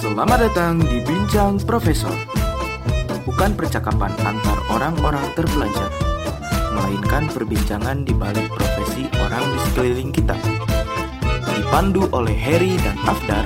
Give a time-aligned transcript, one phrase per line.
[0.00, 2.16] Selamat datang di Bincang Profesor.
[3.28, 5.92] Bukan percakapan antar orang-orang terpelajar,
[6.72, 10.32] melainkan perbincangan di balik profesi orang di sekeliling kita.
[11.52, 13.44] Dipandu oleh Harry dan Afdar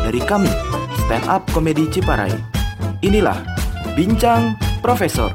[0.00, 0.48] dari kami,
[1.04, 2.32] Stand Up Komedi Ciparai.
[3.04, 3.36] Inilah
[3.92, 5.28] Bincang Profesor.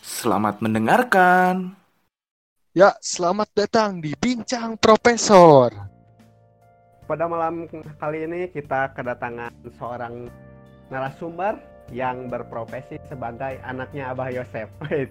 [0.00, 1.79] Selamat mendengarkan.
[2.70, 5.74] Ya, selamat datang di Bincang Profesor.
[7.02, 7.66] Pada malam
[7.98, 10.30] kali ini kita kedatangan seorang
[10.86, 11.58] narasumber
[11.90, 14.70] yang berprofesi sebagai anaknya Abah Yosef.
[14.94, 15.10] Eh.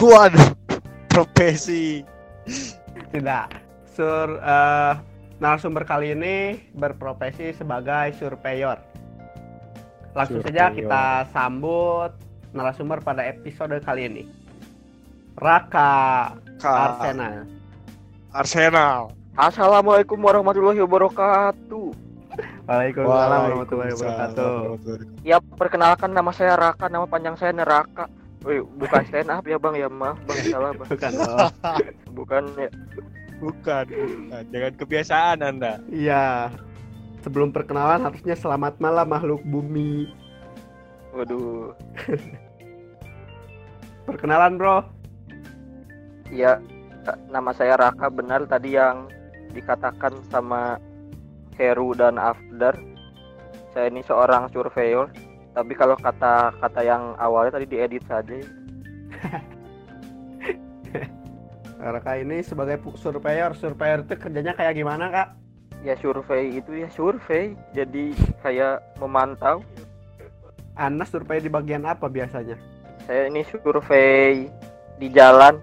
[0.00, 0.56] Waduh,
[1.12, 2.00] profesi.
[3.12, 3.52] tidak.
[3.92, 4.94] Sur eh,
[5.36, 8.80] narasumber kali ini berprofesi sebagai surveyor.
[10.16, 12.16] Langsung saja kita sambut
[12.56, 14.24] narasumber pada episode kali ini.
[15.36, 17.48] Raka Ka- Arsena.
[18.30, 19.00] Arsenal.
[19.34, 21.88] Assalamualaikum warahmatullahi wabarakatuh.
[22.68, 24.54] Waalaikumsalam warahmatullahi wabarakatuh.
[25.24, 28.06] Ya, perkenalkan nama saya Raka, nama panjang saya Neraka.
[28.40, 30.88] Wih, bukan stand up ya bang, ya maaf bang, salah bang.
[30.88, 31.12] Bukan.
[31.18, 31.50] oh.
[32.20, 32.68] Bukan ya.
[33.40, 34.42] Bukan, bukan.
[34.52, 35.80] Jangan kebiasaan Anda.
[35.88, 36.52] Iya.
[37.20, 40.08] Sebelum perkenalan harusnya selamat malam makhluk bumi.
[41.16, 41.72] Waduh.
[44.08, 44.84] Perkenalan bro.
[46.30, 46.62] Ya,
[47.26, 49.10] nama saya Raka benar tadi yang
[49.50, 50.78] dikatakan sama
[51.58, 52.78] Heru dan Afdar.
[53.74, 55.10] Saya ini seorang surveyor.
[55.50, 58.30] Tapi kalau kata-kata yang awalnya tadi diedit saja.
[61.82, 63.58] Raka ini sebagai surveyor.
[63.58, 65.34] Surveyor itu kerjanya kayak gimana kak?
[65.82, 67.58] Ya survei itu ya survei.
[67.74, 68.14] Jadi
[68.46, 69.66] kayak memantau.
[70.78, 72.54] Anda survei di bagian apa biasanya?
[73.04, 74.46] Saya ini survei
[75.00, 75.58] di jalan,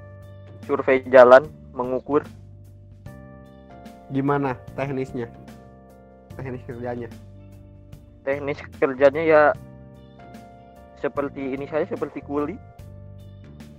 [0.67, 2.27] survei jalan, mengukur.
[4.11, 5.31] Gimana teknisnya?
[6.35, 7.09] Teknis kerjanya.
[8.27, 9.41] Teknis kerjanya ya
[10.99, 12.59] seperti ini saya seperti kuli.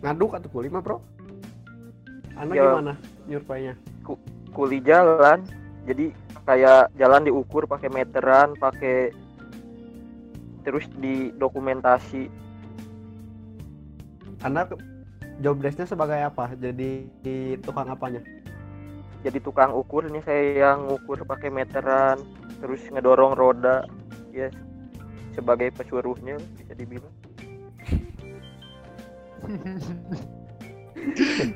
[0.00, 0.98] Ngaduk atau kuli mah bro?
[2.38, 2.64] Anda Ya.
[2.64, 2.92] gimana
[3.28, 3.74] nyurveinya?
[4.56, 5.44] Kuli jalan.
[5.84, 6.12] Jadi
[6.44, 9.12] kayak jalan diukur pakai meteran, pakai
[10.64, 12.28] terus didokumentasi.
[14.44, 14.97] Anda ke-
[15.42, 16.50] job desknya sebagai apa?
[16.58, 18.20] Jadi di tukang apanya?
[19.26, 22.22] Jadi tukang ukur ini saya yang ngukur pakai meteran,
[22.62, 23.82] terus ngedorong roda.
[24.30, 24.50] Ya
[25.34, 27.14] sebagai pesuruhnya bisa dibilang.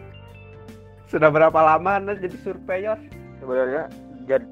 [1.12, 2.96] Sudah berapa lama Anda jadi surveyor?
[3.42, 3.90] sebenarnya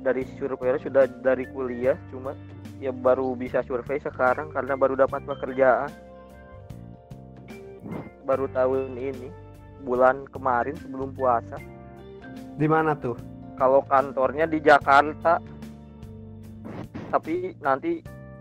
[0.02, 2.34] dari survei sudah dari kuliah cuma
[2.82, 5.86] ya baru bisa survei sekarang karena baru dapat pekerjaan
[8.22, 9.28] baru tahun ini
[9.80, 11.56] bulan kemarin sebelum puasa
[12.56, 13.16] Di mana tuh?
[13.56, 15.36] kalau kantornya di Jakarta
[17.10, 18.00] tapi nanti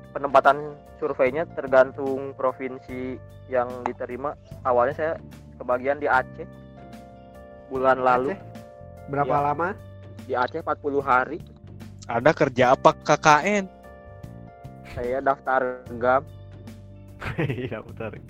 [0.09, 0.57] penempatan
[0.95, 3.17] surveinya tergantung provinsi
[3.47, 5.13] yang diterima awalnya saya
[5.57, 6.45] kebagian di Aceh
[7.67, 8.39] bulan lalu Aceh?
[9.09, 9.45] Berapa Iya.
[9.47, 9.69] lama?
[10.23, 11.37] di Aceh 40 hari
[12.05, 13.65] Anda kerja apa KKN?
[14.89, 15.61] saya daftar
[15.95, 16.25] GAM
[17.39, 18.15] Iya betul.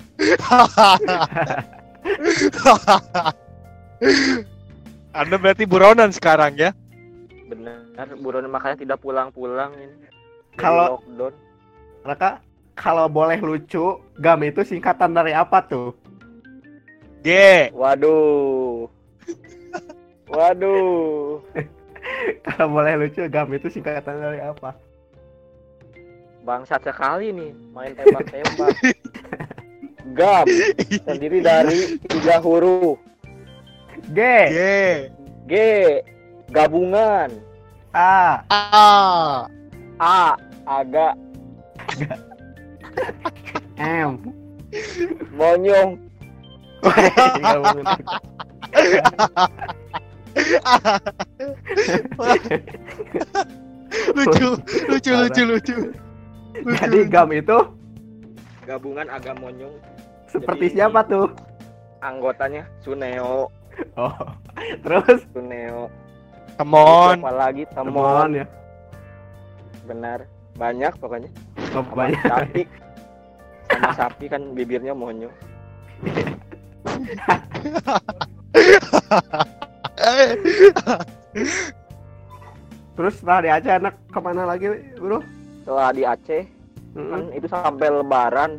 [5.19, 6.71] Anda berarti buronan sekarang ya?
[7.49, 7.81] benar
[8.21, 10.05] buron makanya tidak pulang-pulang ini
[10.53, 11.33] Kalau- lockdown
[12.05, 12.39] Raka,
[12.79, 15.91] kalau boleh lucu, GAM itu singkatan dari apa tuh?
[17.19, 17.27] G.
[17.75, 18.87] waduh
[20.31, 21.43] waduh
[22.47, 24.79] Kalau boleh lucu, GAM itu singkatan dari apa?
[26.43, 28.75] Bangsat sekali nih main tembak-tembak
[30.17, 30.45] GAM
[31.05, 32.97] terdiri dari tiga huruf
[34.09, 34.19] G,
[34.49, 34.59] G.
[35.45, 35.53] G
[36.49, 37.29] gabungan
[37.93, 39.45] A, A.
[39.99, 40.33] A
[40.65, 41.13] agak
[43.77, 44.17] M.
[45.33, 45.99] monyong
[54.15, 54.49] lucu,
[54.87, 55.75] lucu, lucu, lucu.
[56.53, 57.57] Jadi GAM itu
[58.65, 59.73] gabungan agak monyong
[60.29, 61.29] seperti Jadi- siapa tuh?
[61.99, 63.51] anggotanya Suneo.
[63.95, 64.15] Oh,
[64.83, 65.23] terus?
[65.35, 65.87] Suneo.
[66.59, 67.15] Come on.
[67.19, 67.63] Siapa lagi?
[67.71, 68.29] Temon.
[68.35, 68.45] Ya.
[69.87, 70.19] benar.
[70.59, 71.31] Banyak pokoknya.
[71.75, 72.23] Oh, sama banyak.
[72.27, 72.61] sapi.
[73.71, 75.31] Sama sapi kan bibirnya monyong
[82.95, 84.67] Terus setelah di Aceh anak ke mana lagi,
[84.99, 85.23] bro?
[85.69, 86.43] Setelah di Aceh
[86.97, 87.37] kan Mm-mm.
[87.37, 88.57] itu sampai Lebaran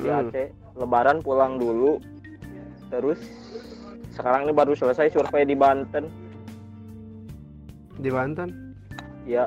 [0.00, 0.32] di Mm-mm.
[0.32, 0.48] Aceh
[0.80, 2.00] Lebaran pulang dulu
[2.88, 3.20] terus
[4.16, 6.08] sekarang ini baru selesai survei di Banten
[8.00, 8.48] Di Banten.
[9.28, 9.44] ya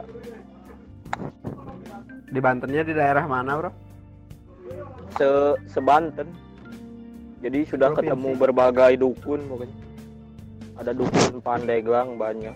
[2.30, 3.71] Di Bantennya di daerah mana, Bro?
[5.18, 5.27] se
[5.65, 6.30] sebanten
[7.42, 8.13] jadi sudah Provinsi.
[8.13, 9.77] ketemu berbagai dukun pokoknya
[10.77, 12.53] ada dukun Pandeglang banyak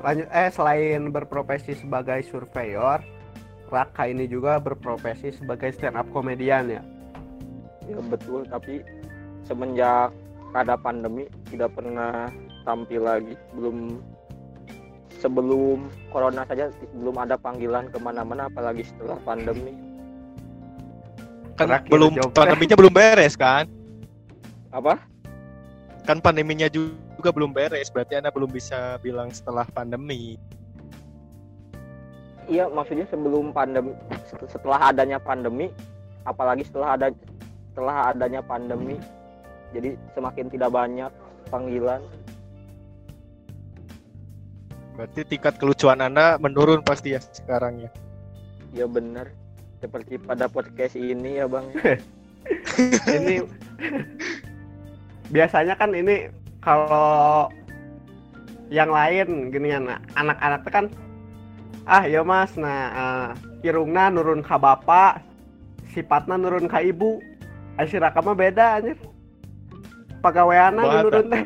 [0.00, 3.04] Lanjut eh selain berprofesi sebagai surveyor,
[3.70, 6.82] Raka ini juga berprofesi sebagai stand up komedian ya.
[7.86, 8.82] ya betul tapi
[9.46, 10.10] semenjak
[10.54, 12.28] ada pandemi tidak pernah
[12.66, 14.02] tampil lagi belum
[15.22, 19.74] sebelum corona saja belum ada panggilan ke mana-mana apalagi setelah pandemi
[21.60, 22.32] Kan Terakhir belum jawab.
[22.32, 23.68] pandeminya belum beres kan?
[24.72, 24.96] apa
[26.08, 30.40] Kan pandeminya juga belum beres, berarti Anda belum bisa bilang setelah pandemi.
[32.50, 33.94] Iya maksudnya sebelum pandemi
[34.50, 35.70] setelah adanya pandemi
[36.26, 37.08] apalagi setelah ada
[37.70, 38.98] setelah adanya pandemi
[39.70, 41.12] jadi semakin tidak banyak
[41.48, 42.02] panggilan.
[44.98, 47.90] Berarti tingkat kelucuan Anda menurun pasti ya sekarang ya.
[48.74, 49.30] ya benar.
[49.80, 51.66] Seperti pada podcast ini ya bang.
[53.08, 53.44] Ini
[55.30, 56.32] biasanya kan ini
[56.64, 57.46] kalau
[58.72, 59.78] yang lain gini ya
[60.16, 60.88] anak-anak kan
[61.90, 62.54] ah ya mas.
[62.54, 63.28] Nah eh,
[63.66, 65.26] irungna nurun ke bapak
[65.90, 67.18] sifatnya nurun ke ibu.
[67.74, 68.96] Mah beda anjir.
[70.22, 71.44] Pegawaiana nurun teh.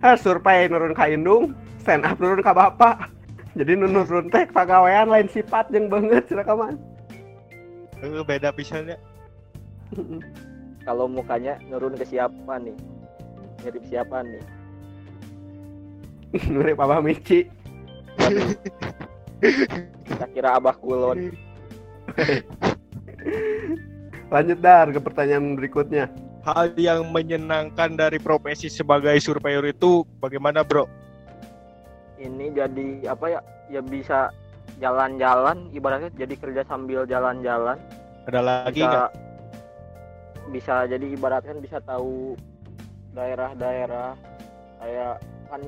[0.00, 1.52] Ah survei nurun ke indung
[1.84, 3.12] stand up nurun ke bapak
[3.54, 6.74] jadi nu nurun teh pegawaian lain sifat yang banget si Raka mah.
[8.02, 8.98] Eh, beda pisannya.
[10.88, 12.74] kalau mukanya nurun ke siapa nih?
[13.62, 14.42] Mirip siapa nih?
[16.50, 17.46] Mirip Abah Mici
[20.08, 21.32] kita kira abah kulon.
[24.34, 26.10] Lanjut dar ke pertanyaan berikutnya.
[26.44, 30.84] Hal yang menyenangkan dari profesi sebagai surveyor itu bagaimana, Bro?
[32.24, 34.32] ini jadi apa ya ya bisa
[34.80, 37.76] jalan-jalan ibaratnya jadi kerja sambil jalan-jalan.
[38.24, 39.10] Ada lagi bisa nggak?
[40.52, 42.34] bisa jadi ibaratkan bisa tahu
[43.12, 44.16] daerah-daerah.
[44.80, 45.14] Kayak
[45.48, 45.62] kan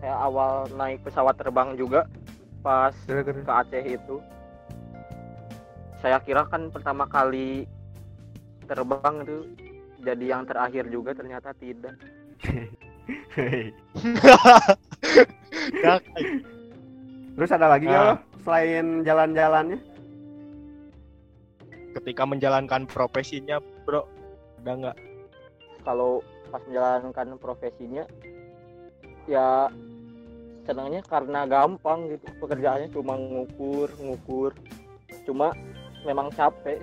[0.00, 2.04] saya awal naik pesawat terbang juga
[2.64, 2.96] pas
[3.44, 4.16] ke Aceh itu
[6.00, 7.68] saya kira kan pertama kali
[8.64, 9.44] terbang itu
[10.00, 11.92] jadi yang terakhir juga ternyata tidak
[17.36, 18.16] terus ada lagi nggak Ah.
[18.16, 19.80] lo selain jalan-jalannya
[21.94, 24.02] ketika menjalankan profesinya, Bro,
[24.66, 24.98] ada nggak?
[25.84, 28.08] kalau pas menjalankan profesinya
[29.28, 29.68] ya
[30.64, 34.52] senangnya karena gampang gitu pekerjaannya cuma ngukur ngukur.
[35.28, 35.52] Cuma
[36.04, 36.80] memang capek.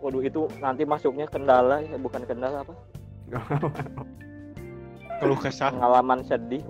[0.00, 2.74] Waduh itu nanti masuknya kendala ya bukan kendala apa?
[5.20, 5.68] Keluh kesah.
[5.68, 6.64] pengalaman sedih.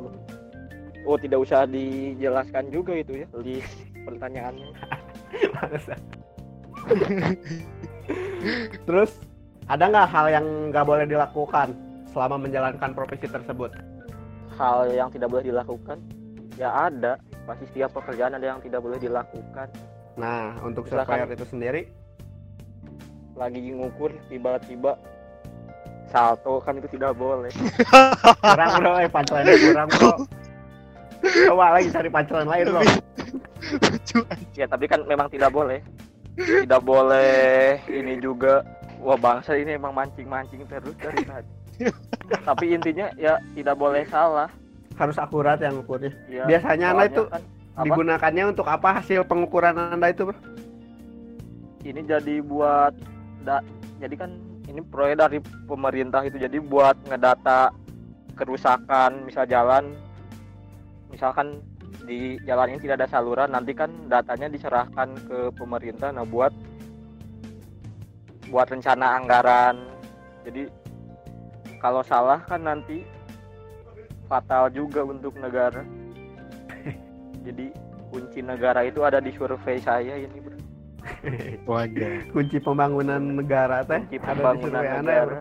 [1.06, 3.70] Oh tidak usah dijelaskan juga itu ya list
[4.03, 4.75] pertanyaannya.
[8.87, 9.11] Terus
[9.70, 11.70] ada nggak hal yang nggak boleh dilakukan
[12.11, 13.70] selama menjalankan profesi tersebut?
[14.58, 16.03] Hal yang tidak boleh dilakukan
[16.60, 17.16] ya ada.
[17.48, 19.72] Pasti setiap pekerjaan ada yang tidak boleh dilakukan.
[20.20, 21.88] Nah untuk surveyor itu sendiri?
[23.32, 25.00] Lagi ngukur tiba-tiba
[26.12, 27.48] salto kan itu tidak boleh.
[28.44, 28.93] Kurang bro.
[29.00, 30.12] Eh pancelannya kurang bro.
[31.48, 32.82] Coba lagi cari pancelan lain bro.
[34.52, 35.81] Ya tapi kan memang tidak boleh.
[36.36, 38.60] Tidak boleh ini juga.
[39.00, 41.48] Wah bangsa ini emang mancing-mancing terus dari tadi.
[42.48, 44.52] Tapi intinya ya tidak boleh salah
[45.00, 49.74] harus akurat yang ukurnya ya, biasanya anda itu kan, apa, digunakannya untuk apa hasil pengukuran
[49.76, 50.38] anda itu bro?
[51.80, 52.92] Ini jadi buat
[53.48, 53.64] da,
[53.96, 54.36] jadi kan
[54.69, 57.72] ini proyek dari pemerintah itu jadi buat ngedata
[58.36, 59.96] kerusakan misal jalan
[61.08, 61.64] misalkan
[62.04, 66.52] di jalan ini tidak ada saluran nanti kan datanya diserahkan ke pemerintah nah buat
[68.50, 69.86] buat rencana anggaran.
[70.42, 70.66] Jadi
[71.78, 73.06] kalau salah kan nanti
[74.31, 75.82] fatal juga untuk negara.
[77.46, 77.75] Jadi
[78.15, 80.58] kunci negara itu ada di survei saya ini bro.
[81.70, 82.31] Wajar.
[82.31, 85.34] kunci pembangunan negara teh kunci ada di pembangunan survei anda ya bro.
[85.34, 85.41] Negara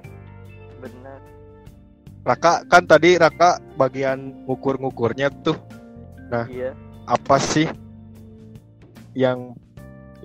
[0.82, 1.20] benar.
[2.20, 5.58] Raka kan tadi Raka bagian ngukur-ngukurnya tuh.
[6.30, 6.78] Iya.
[7.10, 7.66] apa sih
[9.18, 9.58] yang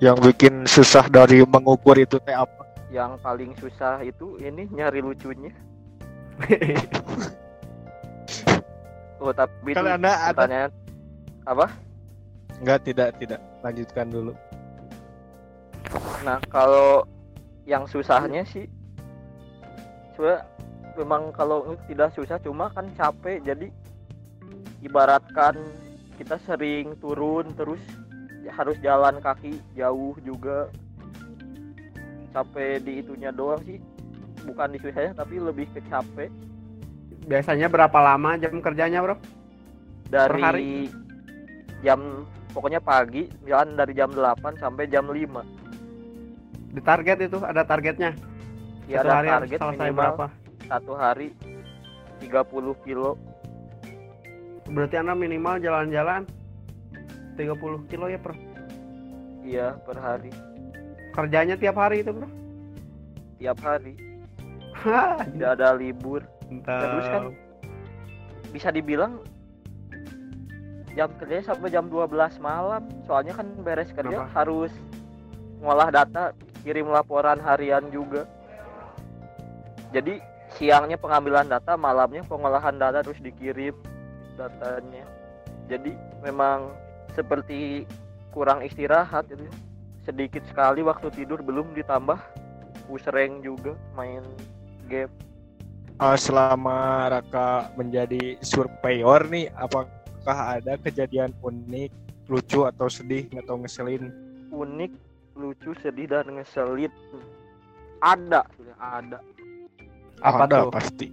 [0.04, 2.64] yang bikin susah dari mengukur itu teh apa?
[2.92, 5.50] yang paling susah itu ini nyari lucunya
[9.24, 10.36] oh tapi itu Kalau anda ada?
[10.36, 10.70] pertanyaan
[11.48, 11.66] apa?
[12.60, 13.40] Enggak, tidak, tidak.
[13.64, 14.32] Lanjutkan dulu.
[16.24, 17.04] nah kalau
[17.68, 18.64] yang susahnya sih
[20.16, 20.40] sebenarnya
[20.96, 23.40] memang kalau tidak susah cuma kan capek.
[23.44, 23.68] Jadi
[24.84, 25.56] ibaratkan
[26.20, 27.80] kita sering turun terus
[28.44, 30.68] ya harus jalan kaki jauh juga.
[32.32, 33.80] Capek di itunya doang sih.
[34.44, 36.28] Bukan di susahnya tapi lebih ke capek
[37.24, 39.16] Biasanya berapa lama jam kerjanya, Bro?
[40.04, 40.72] dari hari?
[41.82, 45.42] jam pokoknya pagi jalan dari jam 8 sampai jam 5
[46.70, 48.14] Di target itu ada targetnya.
[48.86, 50.26] ya Satu ada hari target selesai berapa?
[50.64, 51.28] satu hari
[52.20, 53.16] 30 kilo
[54.64, 56.24] Berarti Anda minimal jalan-jalan
[57.36, 58.36] 30 kilo ya, Bro.
[59.42, 60.30] iya per hari
[61.10, 62.28] Kerjanya tiap hari itu, Bro.
[63.36, 63.92] tiap hari
[65.32, 66.80] tidak ada libur mantap.
[66.80, 67.24] Terus kan
[68.54, 69.12] bisa dibilang
[70.94, 72.82] jam kerjanya sampai jam 12 malam.
[73.04, 74.30] Soalnya kan beres kerja Kenapa?
[74.30, 74.72] harus
[75.58, 76.30] ngolah data
[76.62, 78.28] kirim laporan harian juga.
[79.90, 80.18] Jadi
[80.54, 83.74] siangnya pengambilan data malamnya pengolahan data terus dikirim
[84.38, 85.06] datanya.
[85.66, 86.70] Jadi memang
[87.14, 87.86] seperti
[88.30, 89.46] kurang istirahat itu.
[90.04, 92.18] Sedikit sekali waktu tidur belum ditambah.
[92.84, 94.20] Pusreng juga main
[94.92, 95.08] game
[95.94, 99.88] Eh, selama Raka menjadi surveyor nih, apakah
[100.58, 101.90] ada kejadian unik,
[102.26, 104.10] lucu atau sedih atau ngeselin?
[104.46, 104.92] unik
[105.34, 106.86] lucu sedih dan ngeselin
[107.98, 109.18] ada sudah ada
[110.22, 110.70] Apa ada tuh?
[110.70, 111.10] pasti.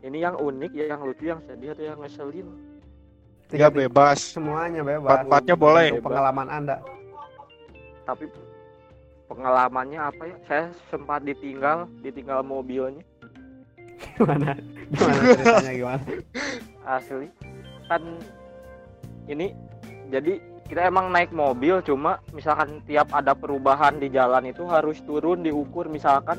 [0.00, 2.46] ini yang unik ya yang lucu yang sedih atau yang ngeselin
[3.50, 4.22] Ya Tiga- bebas.
[4.30, 5.26] Semuanya bebas.
[5.26, 5.88] Empat-empatnya boleh.
[5.90, 6.76] Itu pengalaman Anda.
[8.06, 8.30] tapi
[9.26, 13.02] pengalamannya apa ya saya sempat ditinggal ditinggal mobilnya
[14.16, 14.56] Gimana?
[14.90, 16.04] Gimana ceritanya gimana?
[16.96, 17.28] asli
[17.86, 18.02] kan
[19.30, 19.54] ini
[20.10, 25.42] jadi kita emang naik mobil cuma misalkan tiap ada perubahan di jalan itu harus turun
[25.42, 26.38] diukur misalkan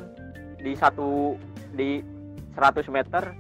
[0.60, 1.36] di satu
[1.76, 2.00] di
[2.56, 3.36] 100 meter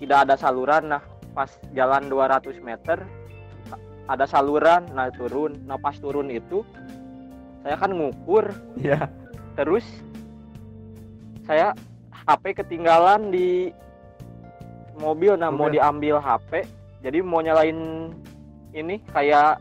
[0.00, 1.02] tidak ada saluran nah
[1.32, 3.04] pas jalan 200 meter
[4.08, 6.64] ada saluran nah turun nah pas turun itu
[7.62, 8.48] saya kan ngukur
[8.80, 9.06] Iya.
[9.54, 9.84] terus
[11.44, 11.76] saya
[12.26, 13.72] HP ketinggalan di
[14.98, 15.34] mobil.
[15.34, 16.66] Nah mau diambil HP
[17.02, 18.10] jadi mau nyalain
[18.72, 19.58] ini kayak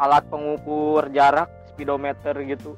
[0.00, 2.72] alat pengukur jarak speedometer gitu.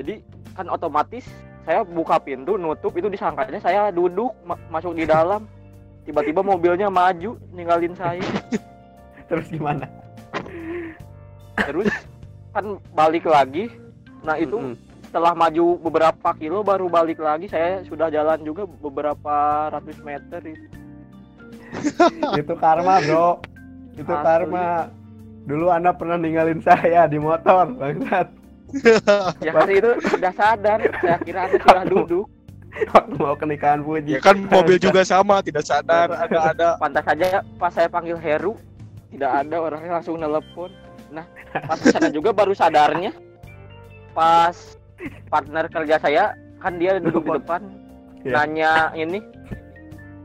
[0.00, 0.24] Jadi
[0.56, 1.28] kan otomatis
[1.62, 5.44] saya buka pintu nutup itu disangkanya saya duduk ma- masuk di dalam.
[6.02, 8.24] Tiba-tiba mobilnya maju ninggalin saya.
[9.30, 9.86] Terus gimana?
[11.52, 11.86] terus
[12.50, 13.70] kan balik lagi.
[14.24, 14.74] Nah itu Mm-mm.
[15.12, 20.66] Setelah maju beberapa kilo baru balik lagi saya sudah jalan juga beberapa ratus meter itu.
[22.40, 23.44] itu karma, Bro.
[23.92, 24.24] Itu Asli.
[24.24, 24.88] karma.
[25.44, 28.32] Dulu Anda pernah ninggalin saya di motor, bangsat.
[29.44, 32.24] ya hari itu sudah sadar saya kira anda sudah duduk
[32.72, 34.16] Waktu mau ke nikahan Puji.
[34.16, 36.68] Ya kan mobil juga sama, tidak sadar ada ada.
[36.80, 38.56] pantas saja pas saya panggil Heru
[39.12, 40.72] tidak ada orangnya langsung nelpon
[41.12, 41.28] nah
[41.68, 43.12] pas sana juga baru sadarnya
[44.16, 44.80] pas
[45.28, 46.24] partner kerja saya
[46.58, 47.62] kan dia duduk di depan
[48.22, 48.32] Iya.
[48.38, 49.18] nanya ini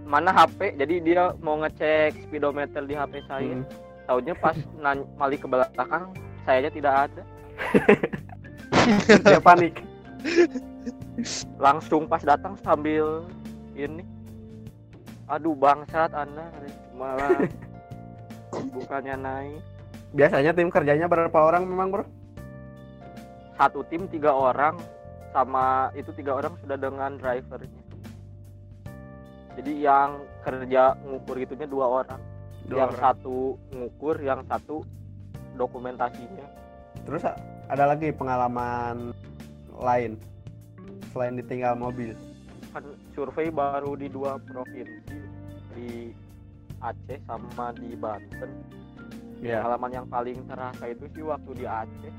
[0.03, 3.65] mana HP jadi dia mau ngecek speedometer di HP saya Hmm.
[4.05, 4.53] tahunya pas
[4.83, 7.23] nan balik ke belakang sayanya tidak ada
[9.19, 9.81] Dia panik.
[11.57, 13.25] langsung pas datang sambil
[13.73, 14.05] ini
[15.25, 16.47] aduh bangsat anda
[16.93, 17.33] malah
[18.75, 19.61] bukannya naik
[20.07, 22.03] Biasanya tim kerjanya berapa orang memang, Bro?
[23.57, 24.77] Satu tim tiga orang
[25.33, 27.83] sama itu tiga orang sudah dengan drivernya
[29.57, 30.09] jadi yang
[30.41, 32.21] kerja ngukur itunya dua orang
[32.67, 33.01] Dua yang orang.
[33.01, 33.37] satu
[33.71, 34.83] ngukur yang satu
[35.55, 36.45] dokumentasinya
[37.01, 37.23] Terus
[37.65, 39.15] ada lagi pengalaman
[39.73, 40.19] lain
[41.09, 42.11] selain ditinggal mobil.
[42.69, 42.83] kan
[43.15, 45.17] survei baru di dua provinsi
[45.73, 46.11] di
[46.77, 48.51] Aceh sama di Banten
[49.37, 49.61] Iya.
[49.61, 52.13] pengalaman yang paling terasa itu sih waktu di Aceh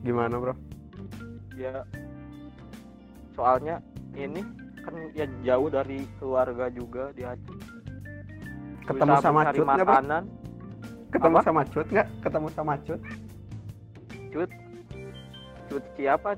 [0.00, 0.54] Gimana, Bro?
[1.60, 1.84] ya
[3.36, 3.84] soalnya
[4.16, 4.40] ini
[4.80, 7.60] kan ya jauh dari keluarga juga di Aceh
[8.88, 10.22] Ketemu Susah sama Cut makanan
[11.12, 11.44] Ketemu Apa?
[11.44, 12.08] sama Cut nggak?
[12.24, 13.00] Ketemu sama Cut?
[15.68, 16.32] cut siapa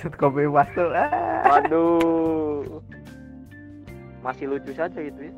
[0.00, 0.88] Cut kopi pastul.
[0.96, 1.44] Ah.
[1.44, 2.80] waduh
[4.24, 5.34] masih lucu saja itu ya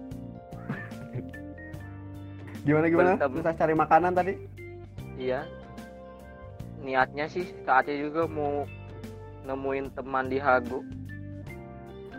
[2.61, 3.13] Gimana gimana?
[3.19, 4.35] Susah cari makanan tadi?
[5.19, 5.43] iya
[6.81, 8.65] niatnya sih ke Aceh juga mau
[9.45, 10.81] nemuin teman di Hago.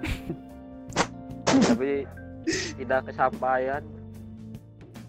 [1.68, 2.06] Tapi
[2.78, 3.84] tidak kesampaian.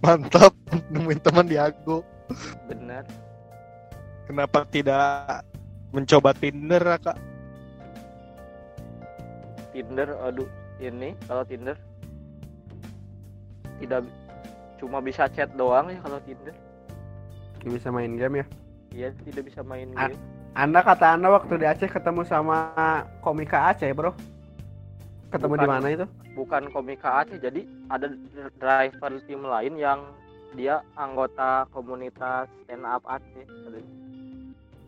[0.03, 0.53] Mantap
[0.91, 2.03] nemuin teman di Ago.
[2.65, 3.05] benar
[4.25, 5.45] Kenapa tidak
[5.93, 7.13] mencoba Tinder, Raka?
[9.73, 10.49] Tinder aduh
[10.81, 11.77] ini kalau Tinder
[13.81, 14.05] tidak
[14.81, 16.57] cuma bisa chat doang ya kalau Tinder.
[17.63, 18.47] Bisa main game ya
[18.93, 20.09] iya tidak bisa main Ah.
[20.09, 20.19] game.
[20.53, 22.77] Anda kata anda waktu di Aceh ketemu sama
[23.21, 24.13] komika Aceh bro.
[25.29, 25.73] Ketemu di Bukan.
[25.73, 26.07] mana itu?
[26.33, 28.13] Bukan komika Aceh jadi ada
[28.57, 30.05] driver tim lain yang
[30.53, 33.49] dia anggota komunitas stand up Aceh.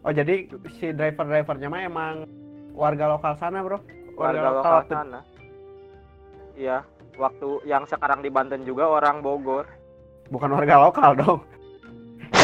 [0.04, 0.44] Oh jadi
[0.76, 2.14] si driver drivernya mah emang
[2.76, 3.80] warga lokal sana bro?
[4.14, 5.20] Warga lokal waktu- sana.
[6.54, 6.84] Iya
[7.16, 9.64] waktu yang sekarang di Banten juga orang Bogor.
[10.28, 11.40] Bukan warga lokal dong.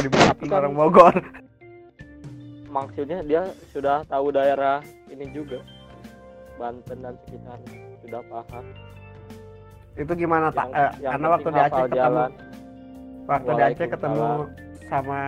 [0.01, 1.15] Dibilang Tapi kan- orang Bogor
[2.71, 5.61] maksudnya dia sudah tahu daerah ini juga.
[6.57, 7.83] Banten dan sekitarnya.
[8.07, 8.65] Sudah paham.
[9.99, 12.31] Itu gimana tak eh, yang karena waktu di Aceh ketemu jalan.
[13.27, 14.29] waktu di Aceh ketemu
[14.87, 15.21] sama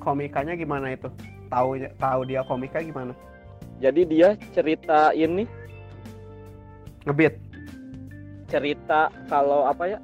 [0.00, 1.08] komikanya gimana itu?
[1.52, 1.68] Tahu
[2.00, 3.12] tahu dia komika gimana?
[3.78, 5.44] Jadi dia cerita ini.
[7.04, 7.36] Ngebit?
[8.48, 9.98] Cerita kalau apa ya?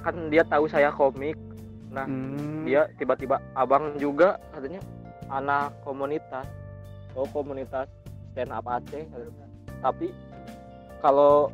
[0.00, 1.36] Kan dia tahu saya komik
[1.90, 4.78] Nah, Hmm, dia tiba-tiba abang juga katanya
[5.26, 6.46] anak komunitas
[7.12, 7.90] oh komunitas
[8.30, 9.46] stand up Aceh katanya.
[9.80, 10.14] tapi
[10.98, 11.50] kalau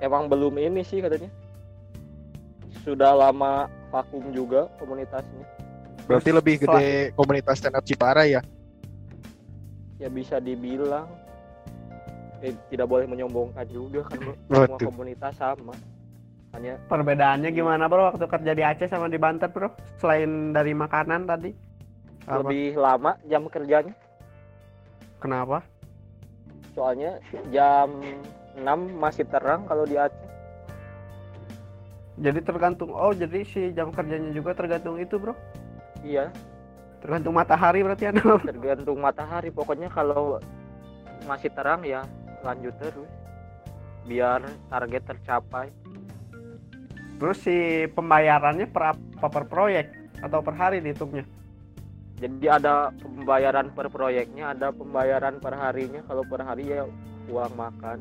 [0.00, 1.30] emang belum ini sih katanya.
[2.80, 5.44] Sudah lama vakum juga komunitasnya.
[6.08, 8.40] Berarti Terus lebih setelah- gede komunitas stand up Cipara ya?
[9.96, 11.06] ya bisa dibilang.
[12.40, 14.16] Eh, tidak boleh menyombongkan juga kan
[14.48, 15.76] semua komunitas sama
[16.50, 18.10] hanya perbedaannya gimana bro?
[18.10, 19.70] Waktu kerja di Aceh sama di Banten bro?
[20.02, 21.50] Selain dari makanan tadi?
[22.26, 22.42] Apa?
[22.42, 23.94] Lebih lama jam kerjanya.
[25.22, 25.62] Kenapa?
[26.74, 27.22] Soalnya
[27.54, 28.02] jam
[28.58, 28.66] 6
[28.98, 30.28] masih terang kalau di Aceh.
[32.20, 35.32] Jadi tergantung oh jadi si jam kerjanya juga tergantung itu bro?
[36.02, 36.34] Iya.
[37.00, 39.48] Tergantung matahari berarti anda tergantung matahari.
[39.54, 40.42] Pokoknya kalau
[41.24, 42.02] masih terang ya
[42.42, 43.08] lanjut terus.
[44.04, 45.72] Biar target tercapai
[47.20, 51.28] terus si pembayarannya per apa per proyek atau per hari dihitungnya?
[52.20, 56.00] Jadi ada pembayaran per proyeknya ada pembayaran per harinya.
[56.08, 56.88] Kalau per hari ya
[57.28, 58.00] uang makan.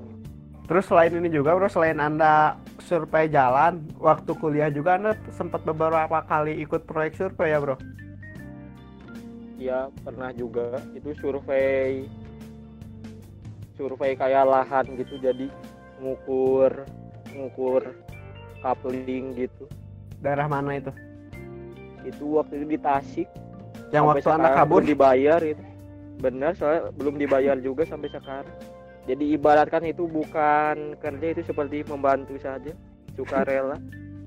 [0.67, 2.53] Terus selain ini juga bro selain anda
[2.83, 7.75] survei jalan waktu kuliah juga anda sempat beberapa kali ikut proyek survei ya bro?
[9.59, 10.79] Ya pernah juga.
[10.95, 12.07] Itu survei
[13.79, 15.15] survei kayak lahan gitu.
[15.19, 15.47] Jadi
[16.03, 16.87] ngukur
[17.33, 17.83] ngukur
[18.61, 19.65] coupling gitu.
[20.19, 20.91] Daerah mana itu?
[22.03, 23.27] Itu waktu itu di Tasik.
[23.89, 24.81] Yang Sampai waktu sekarang kabur?
[24.85, 25.63] dibayar itu.
[26.19, 28.57] Benar soalnya belum dibayar juga sampai sekarang.
[29.07, 32.75] Jadi ibaratkan itu bukan kerja itu seperti membantu saja
[33.17, 33.79] sukarela.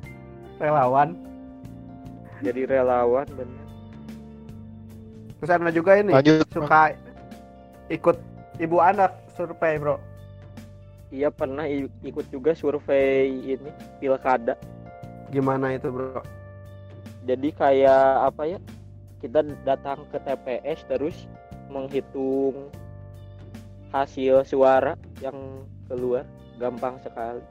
[0.63, 1.15] Relawan.
[2.43, 3.63] Jadi relawan benar
[5.43, 6.47] terus anda juga ini Lanjut.
[6.55, 6.95] suka
[7.91, 8.15] ikut
[8.63, 9.99] ibu anda survei bro
[11.13, 11.69] iya pernah
[12.03, 13.71] ikut juga survei ini
[14.01, 14.57] pilkada.
[15.29, 16.25] Gimana itu bro?
[17.29, 18.59] Jadi kayak apa ya
[19.21, 21.29] kita datang ke TPS terus
[21.69, 22.73] menghitung
[23.93, 25.37] hasil suara yang
[25.87, 26.25] keluar
[26.57, 27.45] gampang sekali.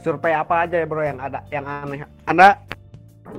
[0.00, 2.00] Survei apa aja ya bro yang ada yang aneh?
[2.24, 2.56] Anda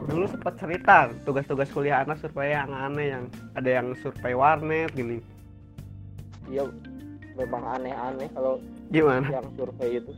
[0.08, 3.24] dulu sempat cerita tugas-tugas kuliah anda survei yang aneh yang
[3.58, 5.17] ada yang survei warnet gini.
[6.48, 6.70] Iya
[7.36, 9.28] memang aneh-aneh kalau gimana?
[9.30, 10.12] Yang survei itu.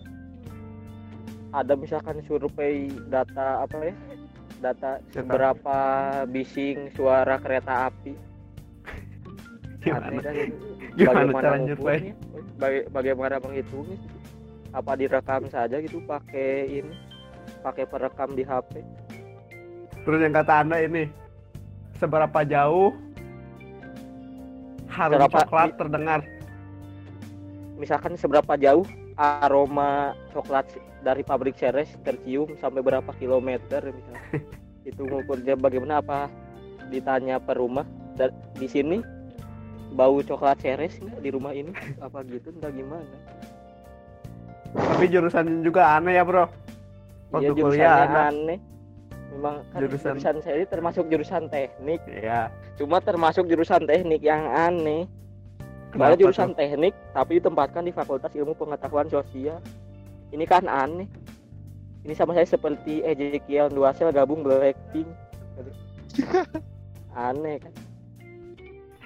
[1.50, 2.76] Ada misalkan survei
[3.08, 3.96] data apa ya
[4.60, 5.12] data Data.
[5.12, 5.78] seberapa
[6.26, 8.14] bising suara kereta api.
[9.80, 10.20] Gimana?
[10.20, 10.36] Kan
[10.94, 12.14] gimana cara survei ngukurnya?
[12.56, 13.98] Baga- bagaimana menghitungnya?
[14.70, 16.94] Apa direkam saja gitu pakai ini
[17.60, 18.86] pakai perekam di HP
[20.00, 21.10] terus yang kata anda ini
[21.94, 22.94] seberapa jauh
[24.88, 26.20] harum Seberapa- coklat terdengar
[27.80, 28.84] misalkan seberapa jauh
[29.16, 30.68] aroma coklat
[31.00, 34.22] dari pabrik Ceres tercium sampai berapa kilometer misalnya
[34.90, 36.28] itu ngukurnya bagaimana apa
[36.92, 37.88] ditanya per rumah.
[38.14, 39.00] Dan di sini
[39.92, 41.72] bau coklat Ceres nggak di rumah ini?
[41.98, 43.08] Apa gitu entah gimana?
[44.70, 46.46] Tapi jurusannya juga aneh ya bro.
[47.32, 48.28] Waktu Iya kuliah.
[48.28, 48.60] aneh.
[49.30, 52.02] Memang kan Jurusan- jurusan saya ini termasuk jurusan teknik.
[52.10, 55.04] Ya cuma termasuk jurusan teknik yang aneh
[55.90, 56.58] kenapa Soalnya jurusan tuh?
[56.58, 59.60] teknik tapi ditempatkan di Fakultas Ilmu Pengetahuan Sosial.
[60.30, 61.10] Ini kan aneh.
[62.06, 65.10] Ini sama saya seperti Ezekiel Duasel gabung Blackpink.
[67.20, 67.74] aneh kan.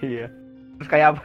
[0.03, 0.27] iya
[0.77, 1.23] terus kayak apa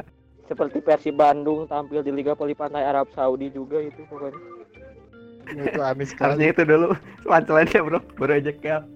[0.49, 4.41] Seperti Persib Bandung tampil di Liga Voli Pantai Arab Saudi juga itu pokoknya.
[5.45, 6.25] Itu aneh sekali.
[6.41, 6.89] harusnya itu dulu
[7.29, 8.89] punchline-nya bro baru kayak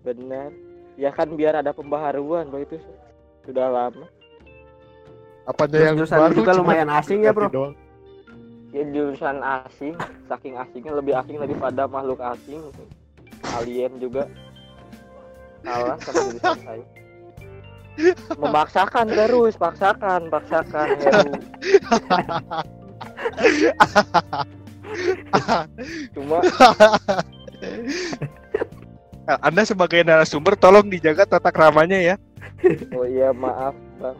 [0.00, 0.48] Benar.
[0.96, 2.80] Ya kan biar ada pembaharuan bahwa itu
[3.44, 4.08] sudah lama.
[5.50, 7.50] Apa aja Terus yang jurusan baru juga lumayan asing ya, bro.
[7.50, 7.74] doang.
[8.70, 9.98] ya jurusan asing
[10.30, 12.62] saking asingnya lebih asing daripada makhluk asing
[13.58, 14.30] alien juga
[15.66, 16.84] kalah sama jurusan saya
[18.38, 21.34] memaksakan terus paksakan paksakan Heru
[26.14, 26.38] cuma
[29.20, 32.14] Nah, Anda sebagai narasumber tolong dijaga tata keramanya ya.
[32.90, 34.16] oh iya maaf bang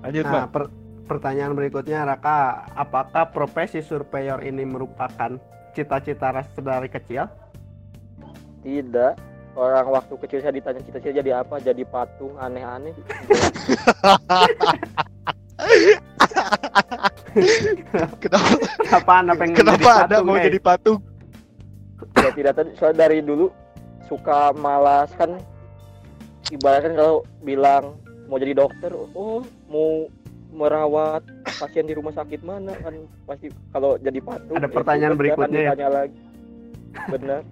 [0.00, 0.48] Lanjut, Nah, Bang.
[0.50, 0.72] per-
[1.04, 5.36] pertanyaan berikutnya Raka, apakah profesi surveyor ini merupakan
[5.74, 7.26] cita-cita Ras dari kecil?
[8.60, 9.16] tidak.
[9.56, 11.58] Orang waktu kecil saya ditanya cita-cita jadi apa?
[11.58, 12.94] Jadi patung aneh-aneh.
[18.22, 18.54] Kenapa?
[18.84, 20.98] Kenapa Anda pengen kenapa jadi Anda mau jadi patung?
[22.16, 23.52] ya tidak tadi soal dari dulu
[24.08, 25.36] suka malas kan
[26.50, 27.94] ibaratkan kalau bilang
[28.26, 30.06] mau jadi dokter oh mau
[30.50, 31.22] merawat
[31.58, 35.60] pasien di rumah sakit mana kan pasti kalau jadi patung Ada ya pertanyaan sudah, berikutnya
[35.64, 35.88] kan ya?
[35.88, 36.20] lagi
[37.06, 37.42] benar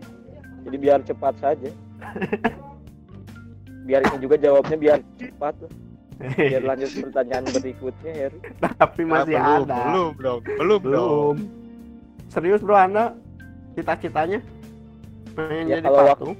[0.67, 1.71] jadi biar cepat saja
[3.87, 5.55] biar ini juga jawabnya biar cepat
[6.35, 9.79] biar lanjut pertanyaan berikutnya Heru Tapi masih Ah, belum, ada.
[9.87, 10.41] Belum, dong.
[10.43, 10.83] Belum, dong.
[10.83, 11.35] Belum.
[12.29, 13.15] Serius bro Anda
[13.73, 14.43] cita-citanya
[15.33, 16.35] pengen Ya, jadi kalau patung?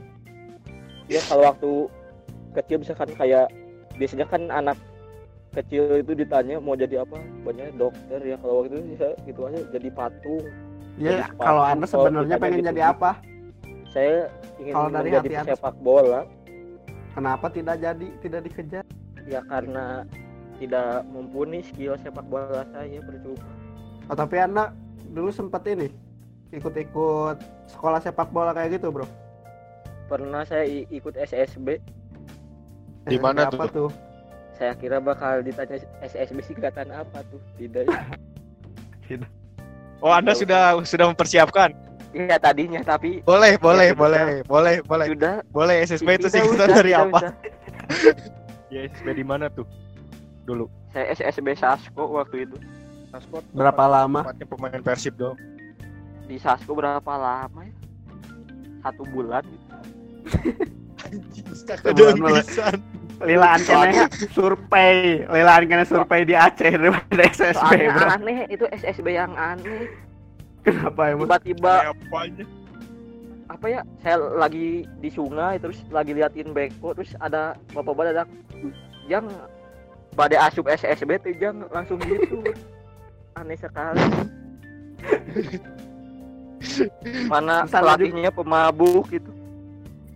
[1.07, 1.71] ya kalau waktu
[2.55, 3.49] kecil misalkan kayak
[3.97, 4.79] biasanya kan anak
[5.57, 7.19] kecil itu ditanya mau jadi apa?
[7.43, 10.45] Banyak dokter ya kalau waktu itu bisa gitu aja jadi patung.
[10.99, 12.71] Ya, jadi kalau Anda sebenarnya pengen gitu.
[12.75, 13.11] jadi apa?
[13.89, 14.29] saya
[14.61, 16.21] ingin Kalau dari menjadi hati pesepak bola.
[17.17, 18.85] Kenapa tidak jadi, tidak dikejar?
[19.29, 20.09] ya karena
[20.57, 23.45] tidak mumpuni skill sepak bola saya percuma.
[24.09, 24.73] Oh, tapi Anda
[25.13, 25.93] dulu sempat ini
[26.51, 27.37] ikut-ikut
[27.69, 29.05] sekolah sepak bola kayak gitu, Bro.
[30.09, 31.85] pernah saya ikut SSB
[33.09, 33.91] Di mana apa tuh?
[34.53, 37.87] saya kira bakal ditanya SSB singkatan apa tuh tidak
[39.99, 41.75] Oh, Anda sudah sudah mempersiapkan.
[42.11, 43.99] ya tadinya tapi Boleh, boleh, sudah.
[43.99, 45.07] boleh, boleh, boleh.
[45.09, 47.19] sudah Boleh SSB itu Tidak singkatan dari tidak apa?
[48.69, 49.65] Ya, SSB di mana tuh?
[50.43, 50.67] Dulu.
[50.89, 52.57] saya SSB Sasko waktu itu
[53.09, 53.45] Transport.
[53.53, 54.21] Berapa lama?
[54.27, 55.37] Tempatnya pemain Persib dong.
[56.25, 57.73] di Sasko berapa lama ya
[58.81, 59.43] satu bulan
[61.79, 62.69] Sebulan Ada
[63.19, 68.07] Lilaan kena survei, lilaan kena survei di Aceh daripada SSB, soalnya Bro.
[68.15, 69.91] aneh itu SSB yang aneh
[70.63, 71.27] Kenapa emang?
[71.27, 72.47] tiba-tiba apanya?
[73.49, 78.29] apa ya saya lagi di sungai terus lagi liatin beko terus ada bapak-bapak datang
[79.09, 79.25] yang
[80.13, 82.45] pada asup SSB tuh jang langsung gitu
[83.41, 84.05] aneh sekali
[87.33, 89.33] mana pelatihnya pemabuk gitu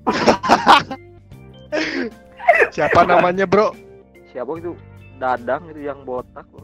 [2.72, 3.76] Siapa namanya, Bro?
[4.32, 4.72] siapa itu
[5.20, 6.48] dadang itu yang botak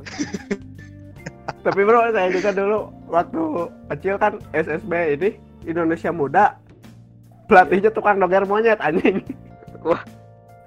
[1.65, 5.31] Tapi bro, saya juga dulu waktu kecil kan SSB ini
[5.65, 6.61] Indonesia Muda.
[7.49, 9.25] Pelatihnya tukang doger monyet anjing.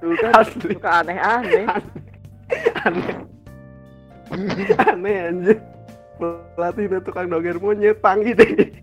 [0.01, 1.69] Dulu kan Asli suka aneh-aneh
[2.81, 3.13] aneh.
[4.89, 5.61] aneh anjing.
[6.57, 8.73] Pelatihnya tukang doger monyet panggil deh.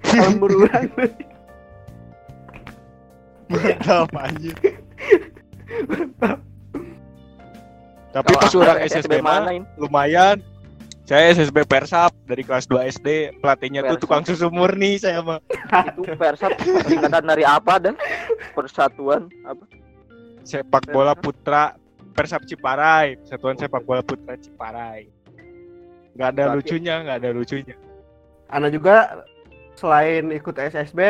[0.00, 0.88] Kalau berulang
[3.52, 4.08] Mantap
[8.12, 10.36] Tapi pas orang SSB mana lumayan.
[11.02, 13.08] Saya SSB Persap dari kelas 2 SD,
[13.42, 14.02] pelatihnya tuh Persap.
[14.06, 15.42] tukang susu murni saya mah.
[15.98, 16.54] itu persat
[16.86, 17.94] singkatan dari apa dah
[18.54, 19.66] persatuan apa
[20.42, 21.74] Sepak bola putra
[22.12, 25.08] Persap Ciparai, Persatuan Sepak Bola Putra Ciparai.
[26.12, 27.74] Nggak ada Berarti- lucunya, nggak ada lucunya.
[28.46, 29.24] Ana juga
[29.74, 31.00] selain ikut SSB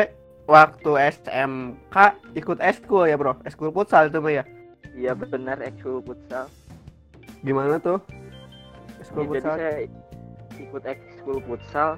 [0.49, 0.91] waktu
[1.23, 1.95] SMK
[2.35, 3.39] ikut eskul ya bro?
[3.47, 4.43] Eskul futsal itu ya?
[4.93, 6.45] Iya benar ekskul futsal.
[7.41, 7.99] Gimana tuh?
[9.01, 9.55] Eskul Ya, jadi futsal?
[9.57, 9.75] saya
[10.59, 11.89] ikut ekskul futsal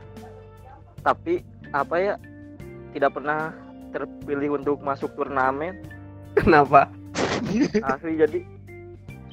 [1.06, 2.14] tapi apa ya
[2.96, 3.54] tidak pernah
[3.92, 5.86] terpilih untuk masuk turnamen.
[6.36, 6.90] Kenapa?
[7.94, 8.40] Asli jadi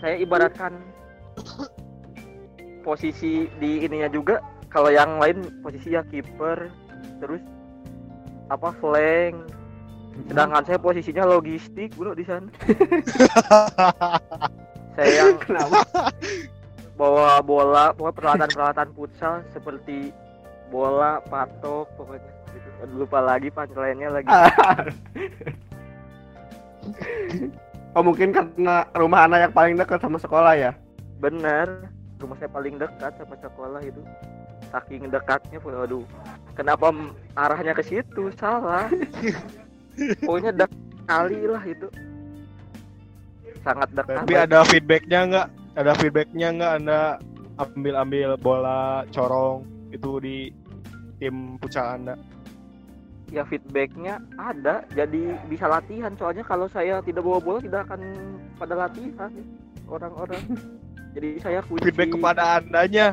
[0.02, 0.74] saya ibaratkan
[2.82, 6.66] posisi di ininya juga kalau yang lain posisi ya kiper
[7.22, 7.42] terus
[8.52, 9.48] apa flank
[10.28, 12.52] sedangkan saya posisinya logistik bro di sana.
[14.92, 15.88] Saya yang kenapa?
[17.00, 20.12] bawa bola pokoknya peralatan-peralatan futsal seperti
[20.68, 22.28] bola patok pokoknya.
[22.52, 22.68] Gitu.
[22.92, 24.28] Lupa lagi punchline-nya lagi.
[27.92, 30.72] Oh mungkin karena rumah anak yang paling dekat sama sekolah ya?
[31.20, 34.00] Bener rumah saya paling dekat sama sekolah itu
[34.72, 36.02] saking dekatnya waduh
[36.56, 38.32] kenapa m- arahnya ke situ?
[38.36, 38.88] Salah.
[40.24, 41.88] Pokoknya dekat kali lah itu.
[43.60, 45.48] Sangat dekat Tapi ada feedbacknya nggak?
[45.72, 47.00] Ada feedbacknya nggak Anda
[47.60, 50.36] ambil-ambil bola corong itu di
[51.20, 52.16] tim futsal anda?
[53.28, 54.84] Ya feedbacknya ada.
[54.92, 56.12] Jadi bisa latihan.
[56.16, 58.00] Soalnya kalau saya tidak bawa bola tidak akan
[58.56, 59.32] pada latihan
[59.88, 60.42] orang-orang.
[61.16, 63.12] Jadi saya kunci feedback kepada andanya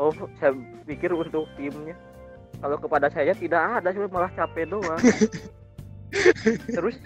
[0.00, 0.56] oh saya
[0.88, 1.92] pikir untuk timnya.
[2.60, 5.00] Kalau kepada saya tidak ada cuma malah capek doang.
[6.76, 6.96] Terus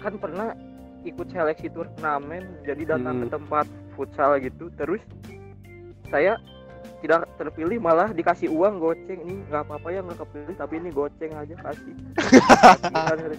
[0.00, 0.56] kan pernah
[1.06, 3.34] ikut seleksi turnamen jadi datang ke Hmm.
[3.36, 4.72] tempat futsal gitu.
[4.80, 5.04] Terus
[6.08, 6.40] saya
[7.04, 9.20] tidak terpilih malah dikasih uang goceng.
[9.20, 11.94] Ini nggak apa-apa ya nggak kepilih tapi ini goceng aja kasih.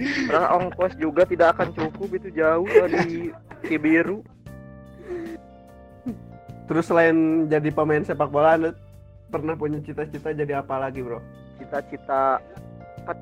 [0.00, 3.28] Padahal ongkos juga tidak akan cukup itu jauh di
[3.68, 4.24] Cibiru
[6.70, 8.70] Terus selain jadi pemain sepak bola, Anda
[9.26, 11.18] pernah punya cita-cita jadi apa lagi, Bro?
[11.60, 12.40] cita-cita
[13.04, 13.18] kan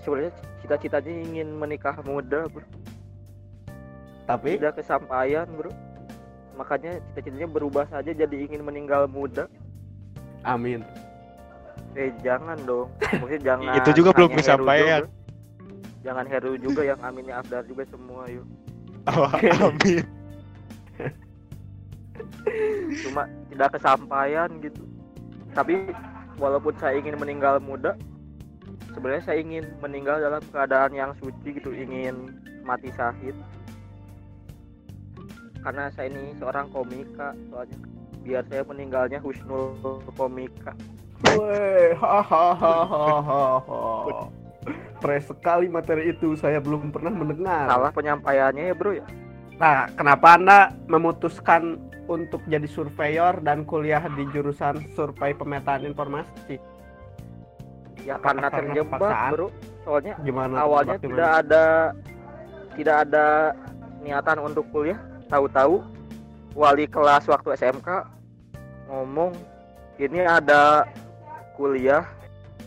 [0.00, 0.32] sebenarnya
[0.64, 2.64] cita-citanya ingin menikah muda bro.
[4.24, 4.56] Tapi?
[4.56, 5.68] Tidak kesampaian bro.
[6.56, 9.46] Makanya cita-citanya berubah saja jadi ingin meninggal muda.
[10.48, 10.80] Amin.
[11.94, 12.88] eh jangan dong.
[12.98, 15.04] Maksudnya jangan Itu juga belum kesampaian.
[16.04, 18.44] jangan Heru juga yang aminnya Afdar juga semua yuk.
[19.08, 19.28] Oh,
[19.68, 20.13] amin
[23.04, 24.82] cuma tidak kesampaian gitu
[25.54, 25.90] tapi
[26.36, 27.96] walaupun saya ingin meninggal muda
[28.92, 32.34] sebenarnya saya ingin meninggal dalam keadaan yang suci gitu ingin
[32.66, 33.34] mati syahid
[35.64, 37.78] karena saya ini seorang komika soalnya
[38.24, 40.72] biar saya meninggalnya husnul komika
[41.24, 43.62] Weh, hahaha.
[45.00, 47.64] Fresh sekali materi itu, saya belum pernah mendengar.
[47.64, 49.06] salah penyampaiannya ya bro ya
[49.54, 50.58] Nah, kenapa Anda
[50.90, 56.60] memutuskan untuk jadi surveyor dan kuliah di jurusan survei pemetaan informasi?
[58.04, 59.30] ya karena karena terjebak paksaan?
[59.32, 59.48] bro
[59.82, 60.54] soalnya Gimana?
[60.60, 61.66] awalnya terjebak tidak ada
[62.76, 63.26] tidak ada
[64.04, 65.00] niatan untuk kuliah
[65.32, 65.80] tahu-tahu
[66.52, 67.88] wali kelas waktu SMK
[68.92, 69.32] ngomong
[69.96, 70.84] ini ada
[71.56, 72.04] kuliah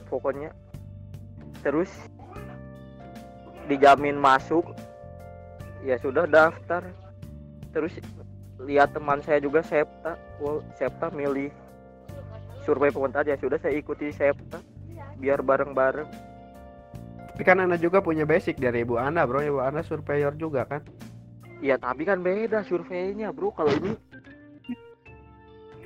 [0.10, 0.50] pokoknya
[1.62, 1.92] terus
[3.70, 4.64] dijamin masuk
[5.86, 6.82] ya sudah daftar
[7.76, 7.94] terus
[8.64, 11.54] lihat teman saya juga Septa wow, Septa milih
[12.66, 14.62] survei pemerintah ya sudah saya ikuti Septa
[15.18, 16.10] biar bareng-bareng
[17.38, 19.46] Tapi kan Anda juga punya basic dari ibu Anda, bro.
[19.46, 20.82] Ibu Anda surveyor juga kan?
[21.62, 23.94] Ya tapi kan beda surveinya bro kalau ini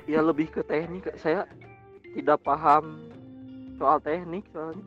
[0.08, 1.44] ya lebih ke teknik saya
[2.16, 3.04] tidak paham
[3.76, 4.84] soal teknik soalnya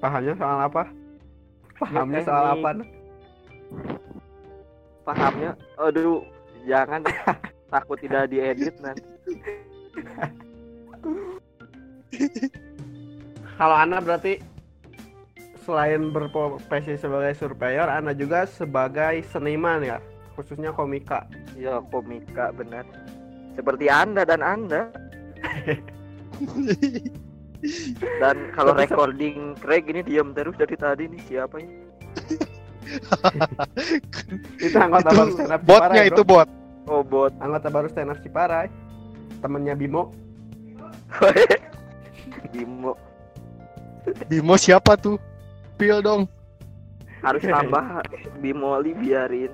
[0.00, 0.82] Pahamnya soal apa?
[1.76, 2.64] Pahamnya soal teknik.
[2.64, 2.70] apa?
[5.04, 6.22] pahamnya aduh
[6.68, 7.00] jangan
[7.72, 9.04] takut tidak diedit nanti
[13.60, 14.40] Kalau Anda berarti
[15.62, 20.00] selain berprofesi sebagai surveyor, Anda juga sebagai seniman ya,
[20.34, 21.28] khususnya komika.
[21.54, 22.88] ya komika benar.
[23.54, 24.88] Seperti anda dan anda.
[28.00, 31.84] Dan kalau recording Craig ini diam terus dari tadi nih siapa ini
[34.66, 36.30] Itu anggota itu baru stand up botnya Ciparai, itu bro.
[36.42, 36.48] bot
[36.90, 38.66] oh bot Anggota baru stand up Ciparai.
[39.40, 40.10] Temennya Bimo.
[42.52, 42.92] Bimo
[44.26, 45.16] Bimo siapa tuh
[45.78, 46.28] pil dong
[47.20, 48.00] harus tambah
[48.40, 49.52] bimoli biarin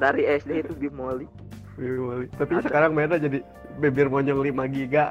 [0.00, 1.28] dari SD itu bimoli
[1.76, 2.24] Bimo.
[2.36, 2.64] Tapi Ada.
[2.68, 3.40] sekarang beda jadi
[3.80, 5.08] bibir monyong 5 giga.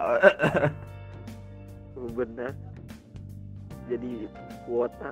[1.97, 2.53] Oh, bener
[3.89, 4.29] jadi
[4.69, 5.09] kuota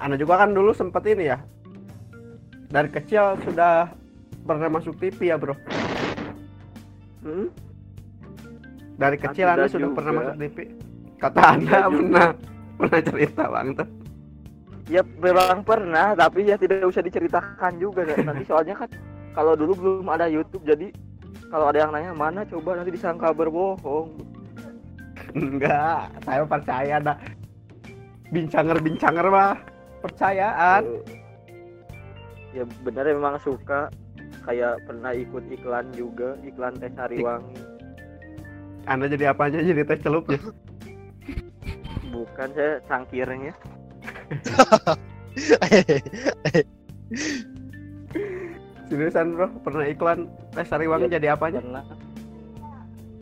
[0.00, 1.38] Anda juga kan dulu sempet ini ya.
[2.70, 3.90] Dari kecil sudah
[4.46, 5.54] pernah masuk TV ya, Bro.
[7.26, 7.46] hmm?
[8.96, 9.96] Dari kecil Anda sudah juga.
[10.00, 10.56] pernah masuk TV.
[11.20, 11.88] Kata Anda juga.
[11.92, 12.28] pernah
[12.80, 13.88] pernah cerita Bang tuh.
[14.90, 18.26] ya memang pernah tapi ya tidak usah diceritakan juga kan.
[18.26, 18.90] nanti soalnya kan
[19.30, 20.90] kalau dulu belum ada YouTube jadi
[21.46, 24.10] kalau ada yang nanya mana coba nanti disangka berbohong
[25.38, 27.14] Enggak, saya percaya dah.
[28.30, 29.58] Bincanger-bincanger mah
[30.00, 30.82] percayaan.
[32.50, 33.90] ya bener memang suka
[34.42, 37.54] kayak pernah ikut iklan juga iklan teh sariwangi
[38.90, 39.62] Anda jadi apanya?
[39.62, 40.40] Jadi teh celupnya.
[42.10, 43.54] bukan saya cangkirnya
[48.90, 51.62] Seriusan bro, pernah iklan teh sariwangi Iya, jadi apanya?
[51.62, 51.82] karena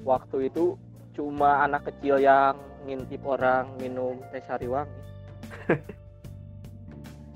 [0.09, 0.81] waktu itu
[1.13, 2.57] cuma anak kecil yang
[2.89, 4.89] ngintip orang minum teh sariwangi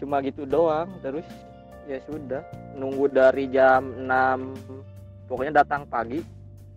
[0.00, 1.28] cuma gitu doang terus
[1.84, 2.40] ya sudah
[2.74, 4.08] nunggu dari jam 6
[5.28, 6.24] pokoknya datang pagi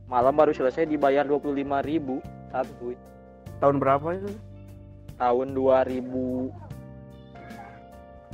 [0.05, 2.19] malam baru selesai dibayar 25.000 ribu
[2.51, 2.93] santuy
[3.55, 4.29] Tahun berapa itu?
[5.15, 6.03] tahun 2000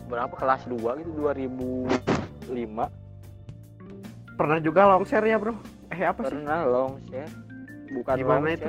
[0.10, 2.89] berapa kelas 2 gitu 2000
[4.34, 5.54] Pernah juga longshare ya, Bro?
[5.93, 6.34] Eh, apa sih?
[6.34, 7.30] pernah long share
[7.93, 8.67] bukan Gimana long itu?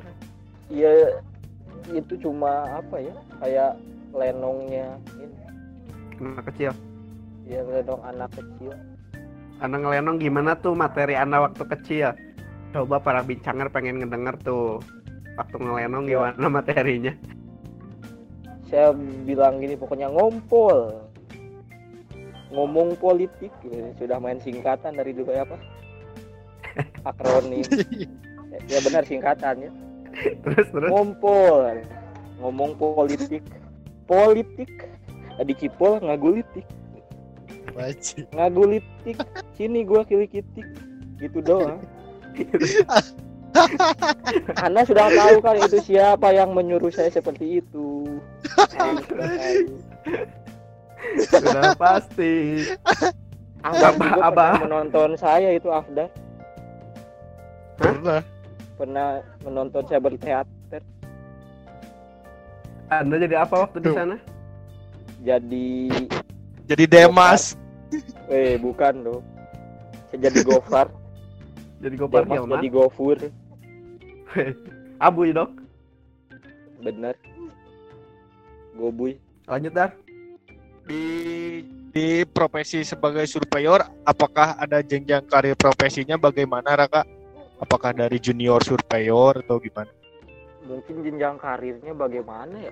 [0.69, 1.25] share.
[1.89, 3.73] Itu cuma apa ya kayak
[4.13, 5.37] lenongnya ini
[6.21, 6.73] Anak kecil.
[7.43, 8.73] ya lenong anak kecil
[9.59, 12.15] Anda ngelenong gimana tuh materi Anda waktu kecil?
[12.71, 14.79] Coba para bincanger pengen ngedenger tuh.
[15.35, 16.35] Waktu ngelenong Iya.
[16.35, 17.15] gimana materinya?
[18.65, 18.89] saya
[19.29, 20.97] bilang gini pokoknya ngompol
[22.49, 23.93] ngomong politik gitu.
[24.01, 25.61] sudah main singkatan dari dulu ya apa
[27.13, 27.61] akronim
[28.73, 29.71] ya benar singkatan ya
[30.45, 30.91] Terus terus.
[30.91, 31.83] Ngompol
[32.43, 33.43] ngomong politik.
[34.07, 34.71] Politik.
[35.43, 36.67] Dicipol ngagulitik.
[37.73, 38.29] Wajib.
[38.37, 39.17] ngagulitik.
[39.57, 40.67] Sini gua kilikitik.
[41.19, 41.81] Gitu doang.
[44.65, 48.21] Anda sudah tahu kan itu siapa yang menyuruh saya seperti itu.
[51.29, 52.65] Sudah pasti.
[53.63, 56.11] Afdar Abah- menonton saya itu Afdar
[57.79, 58.27] Pernah.
[58.83, 60.83] Pernah menonton saya berteater
[62.91, 63.95] Anda jadi apa waktu di Tuh.
[63.95, 64.19] sana?
[65.23, 65.71] jadi
[66.67, 67.55] Jadi Demas.
[68.27, 69.21] eh bukan loh
[70.11, 70.91] saya jadi gofar
[71.79, 72.55] Jadi gopar Demas Gilman.
[72.59, 73.17] jadi gofur
[75.07, 75.51] Abu ya, Dok.
[76.83, 77.15] bener
[78.75, 79.15] gobuy
[79.47, 79.91] Lanjut dar.
[80.87, 81.03] Di
[81.93, 87.03] di profesi sebagai surveyor, apakah ada jenjang karir profesinya bagaimana Raka?
[87.63, 89.91] Apakah dari junior surveyor atau gimana?
[90.63, 92.71] mungkin jenjang karirnya bagaimana ya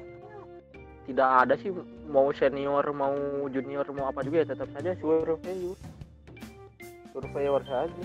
[1.10, 1.74] tidak ada sih
[2.06, 3.10] mau senior mau
[3.50, 5.74] junior mau apa juga ya tetap saja surveyor
[7.10, 8.04] surveyor saja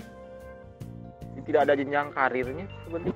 [1.38, 3.14] tidak ada jenjang karirnya sebenarnya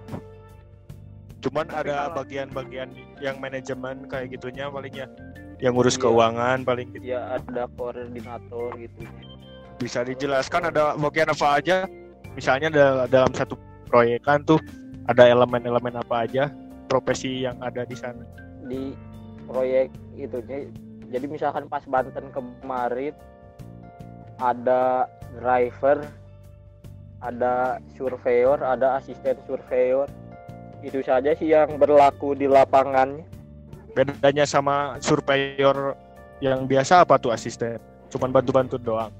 [1.40, 5.08] Cuman Tapi ada kalau- bagian-bagian yang manajemen kayak gitunya paling ya.
[5.58, 6.02] Yang ngurus Iya.
[6.04, 7.02] keuangan paling gitu.
[7.02, 9.00] ya ada koordinator gitu
[9.74, 11.76] Bisa dijelaskan ada bagian apa aja?
[12.34, 13.58] Misalnya da- dalam satu
[13.90, 14.60] proyekan tuh
[15.10, 16.50] ada elemen-elemen apa aja
[16.86, 18.22] profesi yang ada di sana.
[18.60, 18.94] di
[19.50, 20.70] proyek itunya
[21.10, 23.10] jadi misalkan pas Banten kemarin
[24.38, 26.06] ada driver
[27.18, 30.06] ada surveyor ada asisten surveyor
[30.86, 33.26] itu saja sih yang berlaku di lapangannya
[33.90, 35.98] Bedanya sama surveyor
[36.38, 37.82] yang biasa apa tuh asisten?
[38.06, 39.10] Cuman bantu-bantu doang.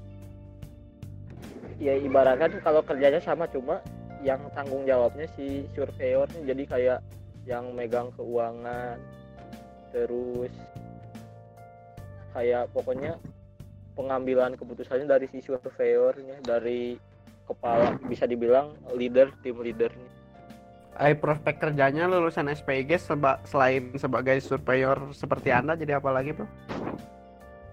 [1.81, 3.81] Ya ibaratkan kalau kerjanya sama cuma
[4.21, 6.45] yang tanggung jawabnya si surveyornya.
[6.45, 6.99] Jadi kayak
[7.49, 9.01] yang megang keuangan
[9.89, 10.53] terus
[12.31, 13.17] kayak pokoknya
[13.97, 16.95] pengambilan keputusannya dari si surveyornya dari
[17.49, 20.07] kepala bisa dibilang leader tim leadernya.
[21.01, 26.45] Eh, prospek kerjanya lulusan SPG seba- selain sebagai surveyor seperti Anda jadi apa lagi, Bro?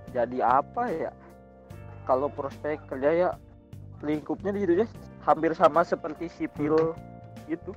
[0.08, 1.12] jadi apa ya?
[2.08, 3.28] Kalau prospek kerja ya
[4.02, 4.86] lingkupnya di situ ya
[5.26, 6.94] hampir sama seperti sipil
[7.50, 7.72] gitu.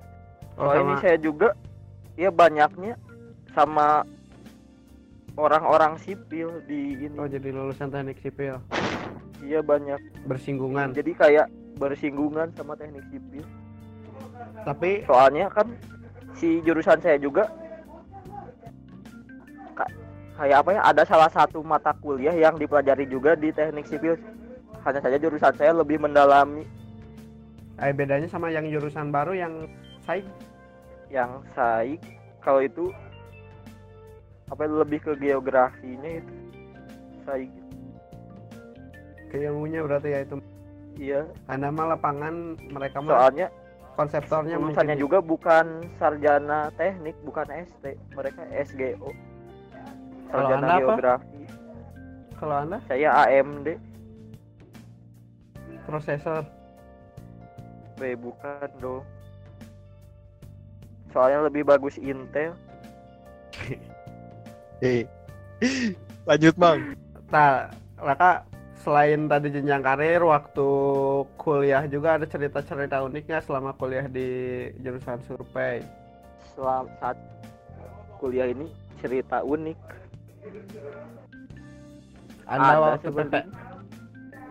[0.60, 1.55] Oh, Oh ini saya juga
[2.19, 2.99] ya banyaknya
[3.55, 4.05] sama
[5.36, 7.15] orang-orang sipil di ini.
[7.17, 8.60] Oh, jadi lulusan teknik sipil.
[9.41, 9.97] iya banyak.
[10.29, 10.93] Bersinggungan.
[10.93, 11.47] jadi kayak
[11.81, 13.45] bersinggungan sama teknik sipil.
[14.62, 15.73] Tapi soalnya kan
[16.38, 17.49] si jurusan saya juga
[19.73, 19.89] ka-
[20.38, 24.13] kayak apa ya ada salah satu mata kuliah yang dipelajari juga di teknik sipil
[24.86, 26.65] hanya saja jurusan saya lebih mendalami.
[27.82, 29.65] Eh, bedanya sama yang jurusan baru yang
[30.06, 30.22] saya
[31.10, 31.98] yang saya
[32.41, 32.89] kalau itu
[34.50, 36.36] apa lebih ke geografinya itu
[37.24, 37.48] saya
[39.32, 40.36] keilmunya berarti ya itu.
[41.00, 41.22] iya.
[41.48, 43.48] Anda mah lapangan mereka mah soalnya
[43.96, 45.65] konseptornya lulusannya mungkin juga bukan
[45.96, 49.10] sarjana teknik bukan ST mereka SGO
[50.32, 51.41] sarjana geografi.
[52.41, 52.78] Kalau Anda?
[52.89, 53.90] Saya AMD
[55.86, 56.44] prosesor.
[58.02, 59.06] B bukan dong
[61.12, 62.55] soalnya lebih bagus Intel
[64.82, 65.05] Eh.
[66.26, 66.97] Lanjut, Mang.
[67.30, 67.70] Nah,
[68.01, 68.49] Raka
[68.82, 70.70] selain tadi jenjang karir waktu
[71.38, 75.86] kuliah juga ada cerita-cerita uniknya selama kuliah di jurusan survei.
[76.58, 77.18] selama saat
[78.18, 78.68] kuliah ini
[78.99, 79.78] cerita unik
[82.49, 83.39] Anda Ada waktu seperti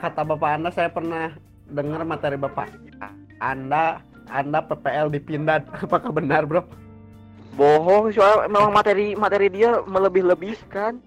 [0.00, 1.36] kata bapak Anda saya pernah
[1.68, 2.72] dengar materi bapak
[3.38, 5.66] Anda Anda PPL di Pindad.
[5.84, 6.64] Apakah benar, Bro?
[7.60, 11.02] bohong soal memang materi materi dia melebih-lebihkan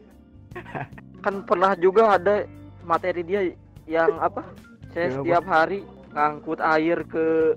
[1.24, 2.44] kan pernah juga ada
[2.84, 3.41] materi dia
[3.88, 4.44] yang apa
[4.91, 5.16] saya apa?
[5.18, 5.80] setiap hari
[6.12, 7.56] ngangkut air ke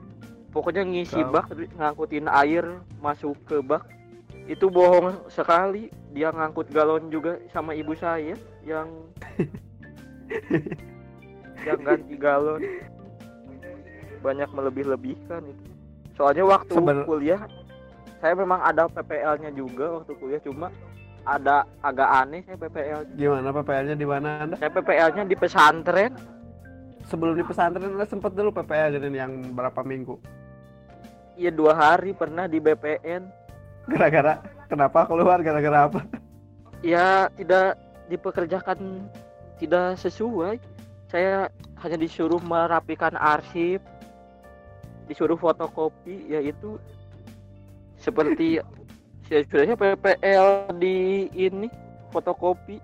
[0.54, 2.64] pokoknya ngisi bak ngangkutin air
[3.02, 3.84] masuk ke bak
[4.46, 8.88] itu bohong sekali dia ngangkut galon juga sama ibu saya yang
[11.66, 12.62] yang ganti galon.
[14.22, 15.64] Banyak melebih-lebihkan itu.
[16.14, 17.42] Soalnya waktu Seben- kuliah
[18.16, 20.72] saya memang ada PPL-nya juga waktu kuliah cuma
[21.22, 24.56] ada agak aneh saya PPL Gimana PPL-nya di mana Anda?
[24.56, 26.12] saya PPL-nya di pesantren.
[27.04, 30.16] Sebelum di pesantren Anda sempat dulu PPL jadi yang berapa minggu?
[31.36, 33.28] iya dua hari pernah di BPN
[33.86, 35.44] Gara-gara kenapa keluar?
[35.44, 36.00] Gara-gara apa?
[36.80, 37.76] ya tidak
[38.08, 39.04] dipekerjakan
[39.56, 40.56] tidak sesuai
[41.16, 41.48] saya
[41.80, 43.80] hanya disuruh merapikan arsip
[45.08, 46.76] disuruh fotokopi yaitu
[47.96, 48.60] seperti
[49.32, 51.72] ya sebenarnya PPL di ini
[52.12, 52.76] fotokopi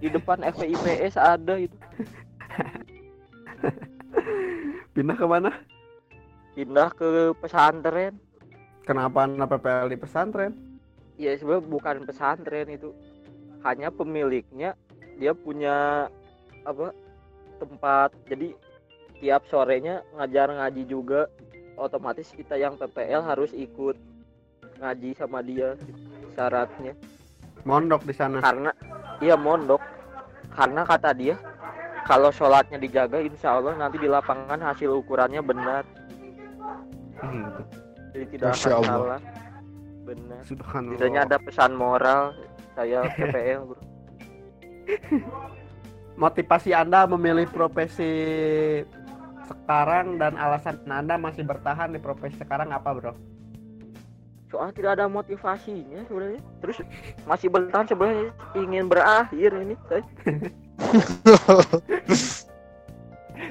[0.00, 1.76] di depan FPIPS ada itu
[4.96, 5.52] Pindah ke mana?
[6.56, 8.16] pindah ke pesantren
[8.88, 10.56] Kenapa Anda PPL di pesantren?
[11.20, 12.96] ya sebenarnya bukan pesantren itu
[13.60, 14.72] hanya pemiliknya
[15.20, 16.08] dia punya
[16.64, 16.96] apa
[17.56, 18.52] tempat jadi
[19.16, 21.26] tiap sorenya ngajar ngaji juga
[21.74, 23.96] otomatis kita yang PPL harus ikut
[24.76, 25.78] ngaji sama dia
[26.32, 26.92] syaratnya
[27.64, 28.38] Mondok di sana.
[28.38, 28.70] karena
[29.18, 29.80] iya mondok
[30.50, 31.36] karena kata dia
[32.04, 35.84] kalau sholatnya dijaga insya Allah nanti di lapangan hasil ukurannya benar
[37.16, 37.46] Hmm,
[38.10, 38.90] jadi tidak Masya akan Allah.
[38.90, 39.20] salah
[40.04, 40.92] benar Subhanallah.
[40.92, 42.22] Biasanya ada pesan moral
[42.74, 43.80] saya PPL bro.
[46.14, 48.06] Motivasi Anda memilih profesi
[49.44, 53.12] sekarang dan alasan Anda masih bertahan di profesi sekarang apa, Bro?
[54.54, 56.42] Soalnya tidak ada motivasinya sebenarnya.
[56.62, 56.78] Terus
[57.26, 59.74] masih bertahan sebenarnya ingin berakhir ini.
[59.90, 60.02] saya.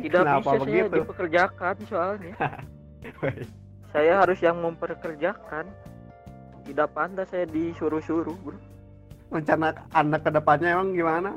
[0.04, 0.96] Tidak Kenapa bisa saya begitu?
[1.04, 2.34] dipekerjakan soalnya.
[3.94, 5.70] Saya harus yang memperkerjakan.
[6.64, 8.58] Tidak pantas saya disuruh-suruh bro.
[9.30, 11.36] Rencana Anda ke depannya emang gimana?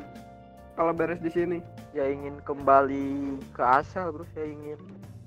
[0.77, 1.59] Kalau beres di sini.
[1.91, 3.09] Saya ingin kembali
[3.51, 4.29] ke asal bro.
[4.31, 4.77] Saya ingin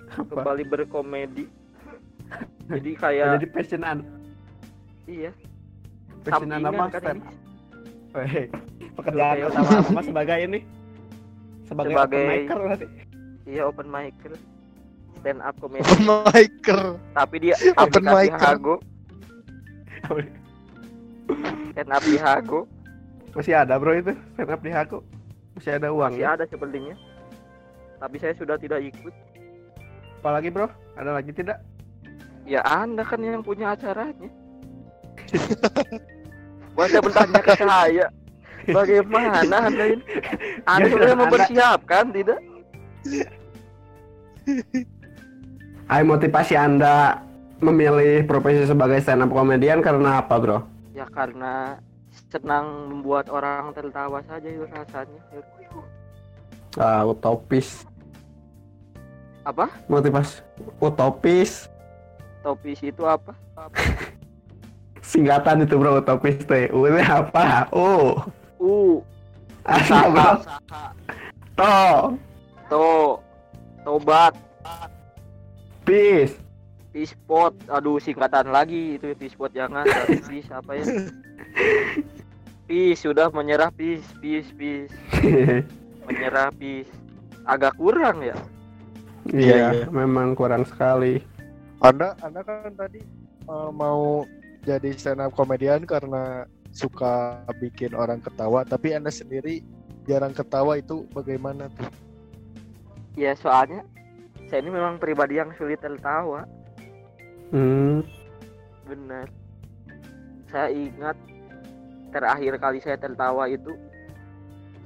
[0.08, 0.30] Apa?
[0.32, 1.50] kembali berkomedi.
[2.70, 4.06] Jadi kayak Jadi passion Anda,
[5.10, 5.34] iya.
[6.22, 7.18] passion Anda sampingan mah kan.
[8.10, 8.46] Weh,
[8.98, 10.60] pekerjaan Oke, utama Anda sebagai ini
[11.66, 12.88] sebagai, Sebagai- open micer berarti.
[13.46, 14.34] Iya open micer
[15.18, 16.82] stand up comedy Open micer.
[17.12, 18.38] tapi dia Open micer.
[18.38, 18.76] Hago
[21.74, 22.62] stand up di Hago
[23.32, 25.02] Masih ada bro itu stand up di aku.
[25.60, 26.34] Masih ada uang masih ya?
[26.34, 26.96] ada sepertinya
[28.00, 29.12] tapi saya sudah tidak ikut
[30.20, 30.68] Apalagi bro?
[30.96, 31.60] Ada lagi tidak?
[32.44, 34.32] ya anda kan yang punya acaranya
[36.80, 38.08] Masa bertanya ke saya
[38.66, 40.04] bagaimana anda ini
[40.72, 42.40] anda Ya, sudah Anda- mempersiapkan tidak
[45.90, 47.26] Ayo motivasi Anda
[47.60, 50.60] memilih profesi sebagai stand up komedian karena apa bro?
[50.94, 51.80] ya karena
[52.30, 55.20] senang membuat orang tertawa saja itu rasanya
[56.78, 57.84] Ah, utopis.
[59.42, 60.46] apa Motivasi
[60.78, 61.66] utopis.
[62.46, 63.34] topis itu apa
[65.02, 66.70] Singkatan itu bro utopis teh.
[66.70, 67.66] U itu apa?
[67.74, 68.14] U.
[68.62, 68.74] u
[69.66, 70.32] Asa bro.
[71.58, 71.76] To.
[72.70, 72.86] to
[73.82, 74.38] tobat
[75.82, 76.38] Pis.
[76.94, 80.86] Pispot, aduh singkatan lagi itu pispot jangan tapi pis apa ya?
[82.70, 84.94] Pis sudah menyerah pis pis pis
[86.06, 86.86] menyerah pis
[87.50, 88.38] agak kurang ya.
[89.34, 89.86] Iya, iya.
[89.90, 91.18] memang kurang sekali.
[91.82, 93.02] Anda Anda kan tadi
[93.50, 94.22] eh, mau
[94.62, 99.66] jadi stand up komedian karena suka bikin orang ketawa, tapi Anda sendiri
[100.06, 101.90] jarang ketawa itu bagaimana tuh?
[103.18, 103.82] Ya soalnya
[104.46, 106.46] saya ini memang pribadi yang sulit tertawa,
[107.50, 108.06] Hmm.
[108.86, 109.26] benar.
[110.54, 111.18] Saya ingat
[112.10, 113.74] terakhir kali saya tertawa itu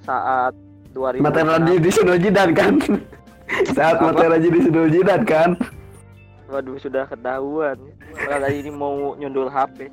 [0.04, 0.54] saat
[0.94, 1.24] 2006.
[1.24, 2.74] Materi di Sunojidan kan?
[3.76, 4.14] Saat Apa?
[4.16, 5.50] materi di Sunojidan kan?
[6.48, 7.76] Waduh sudah ketahuan.
[8.14, 9.90] Kali ini mau nyundul HP.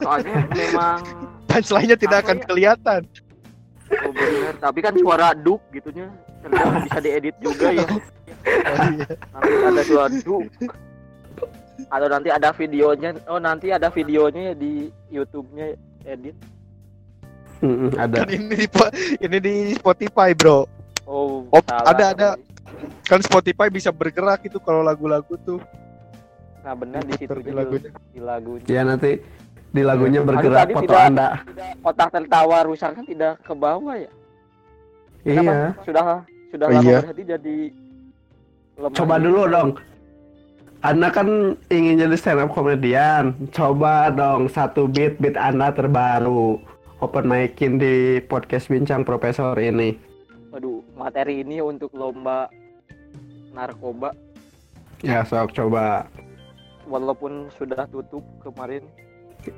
[0.00, 1.02] Soalnya memang
[1.50, 2.44] Punchline-nya tidak Apa akan ya?
[2.46, 3.00] kelihatan.
[3.92, 4.54] oh bener.
[4.58, 6.06] Tapi kan suara duk gitunya.
[6.42, 7.86] Ternyata bisa diedit juga ya.
[8.44, 9.08] Oh, iya.
[9.32, 10.44] Nanti ada suara duk.
[11.88, 13.10] Atau nanti ada videonya.
[13.26, 16.36] Oh nanti ada videonya di YouTube-nya edit.
[17.58, 18.22] Hmm, ada.
[18.22, 18.66] Kan ini di
[19.20, 20.68] ini di Spotify, Bro.
[21.04, 21.90] Oh, Oh, salah.
[21.90, 22.28] ada, ada.
[23.04, 25.60] Kan Spotify bisa bergerak itu kalau lagu-lagu tuh.
[26.60, 27.90] Nah benar di situ di lagunya.
[28.08, 28.64] di lagunya.
[28.66, 29.20] Ya nanti
[29.68, 31.28] di lagunya Aduh, bergerak tadi foto tidak- Anda.
[31.82, 34.10] Otak tertawa rusak kan tidak ke bawah ya?
[35.22, 35.40] Iya.
[35.40, 35.54] Kenapa?
[35.84, 36.04] Sudah
[36.48, 36.98] sudah Oh, lama iya.
[37.02, 37.56] berarti jadi
[38.76, 39.70] lemah Coba dulu dong.
[40.84, 43.32] Anda kan ingin jadi stand up komedian.
[43.50, 46.60] Coba dong satu beat beat Anda terbaru.
[47.00, 49.96] Open micin di podcast Bincang Profesor ini.
[50.52, 52.46] Aduh, materi ini untuk lomba
[53.50, 54.12] narkoba
[55.00, 56.04] Ya, sok coba.
[56.84, 58.84] walaupun sudah tutup kemarin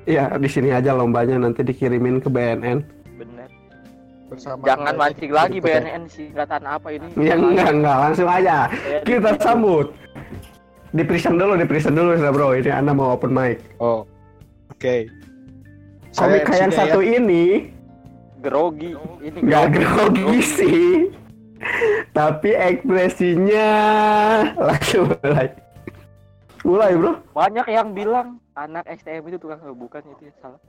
[0.03, 2.87] Ya, di sini aja lombanya nanti dikirimin ke BNN.
[3.15, 3.51] bener.
[4.27, 5.59] bersama Jangan mancing lagi.
[5.59, 7.07] BNN singkatan apa ini?
[7.15, 8.67] Ya enggak, enggak, langsung aja.
[8.67, 9.87] Saya Kita sambut.
[10.95, 12.55] Di present dulu, di present dulu ya, Bro.
[12.59, 13.59] Ini Anda mau open mic.
[13.83, 14.07] Oh.
[14.71, 15.11] Oke.
[16.17, 16.79] Komika yang MC-nya ya.
[16.93, 17.45] satu ini
[18.41, 18.93] grogi.
[19.25, 20.23] Ini nggak grogi.
[20.23, 20.91] grogi sih.
[22.13, 23.69] Tapi ekspresinya
[24.57, 25.49] langsung mulai.
[26.65, 27.13] Mulai, Bro.
[27.35, 30.61] Banyak yang bilang anak STM itu tukang bukan itu ya, salah.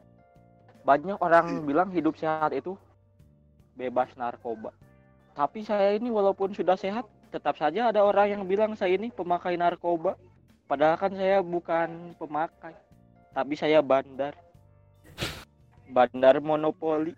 [0.84, 2.76] Banyak orang bilang hidup sehat itu
[3.76, 4.74] bebas narkoba.
[5.38, 7.06] Tapi saya ini walaupun sudah sehat,
[7.38, 10.18] tetap saja ada orang yang bilang saya ini pemakai narkoba.
[10.66, 12.74] Padahal kan saya bukan pemakai,
[13.32, 14.34] tapi saya bandar.
[15.88, 17.14] Bandar monopoli.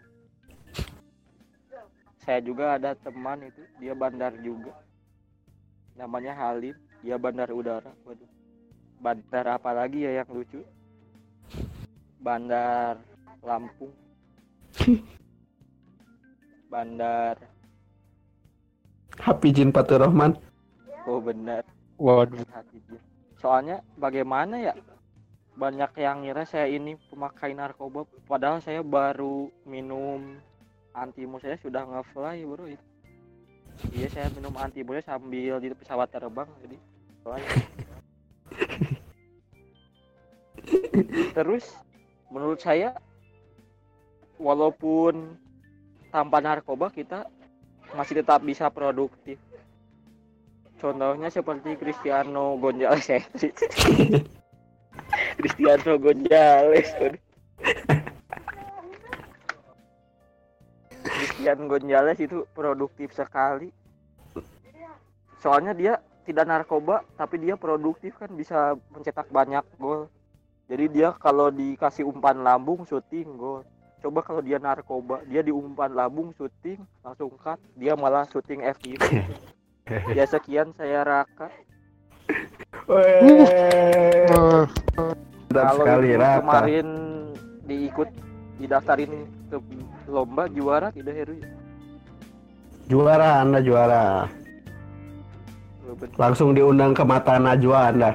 [2.22, 4.76] Saya juga ada teman itu, dia bandar juga.
[5.98, 7.90] Namanya Halim, dia bandar udara.
[8.06, 8.30] Waduh.
[9.00, 10.62] Bandar apa lagi ya yang lucu?
[12.22, 13.02] Bandar
[13.42, 13.96] Lampung.
[16.70, 17.59] Bandar
[19.20, 20.40] Hafijin Fatur Rahman.
[21.04, 21.68] Oh benar.
[22.00, 22.40] Waduh.
[22.56, 23.00] hati dia.
[23.40, 24.74] Soalnya bagaimana ya?
[25.60, 30.40] Banyak yang ngira saya ini pemakai narkoba padahal saya baru minum
[30.96, 32.86] antimo saya sudah nge-fly bro itu.
[33.92, 36.80] Iya saya minum antimo sambil di pesawat terbang jadi.
[41.36, 41.76] Terus
[42.32, 42.96] menurut saya
[44.40, 45.36] walaupun
[46.08, 47.28] tanpa narkoba kita
[47.94, 49.38] masih tetap bisa produktif.
[50.80, 53.06] Contohnya seperti Cristiano Gonzalez.
[55.40, 56.88] Cristiano Gonzalez.
[61.04, 63.76] Cristiano Gonzalez itu produktif sekali.
[65.40, 70.08] Soalnya dia tidak narkoba tapi dia produktif kan bisa mencetak banyak gol.
[70.70, 73.68] Jadi dia kalau dikasih umpan lambung syuting gol.
[74.00, 79.00] Coba kalau dia narkoba, dia diumpan lambung syuting langsung cut, dia malah syuting FIF.
[80.18, 81.52] ya sekian saya Raka.
[85.52, 86.40] Kalau sekali, itu Raka.
[86.40, 86.88] kemarin
[87.68, 88.10] diikut
[88.56, 89.58] didaftarin ke
[90.08, 91.36] lomba juara tidak Heru?
[92.88, 94.32] Juara, Anda juara.
[96.16, 98.12] Langsung diundang ke mata Najwa Anda.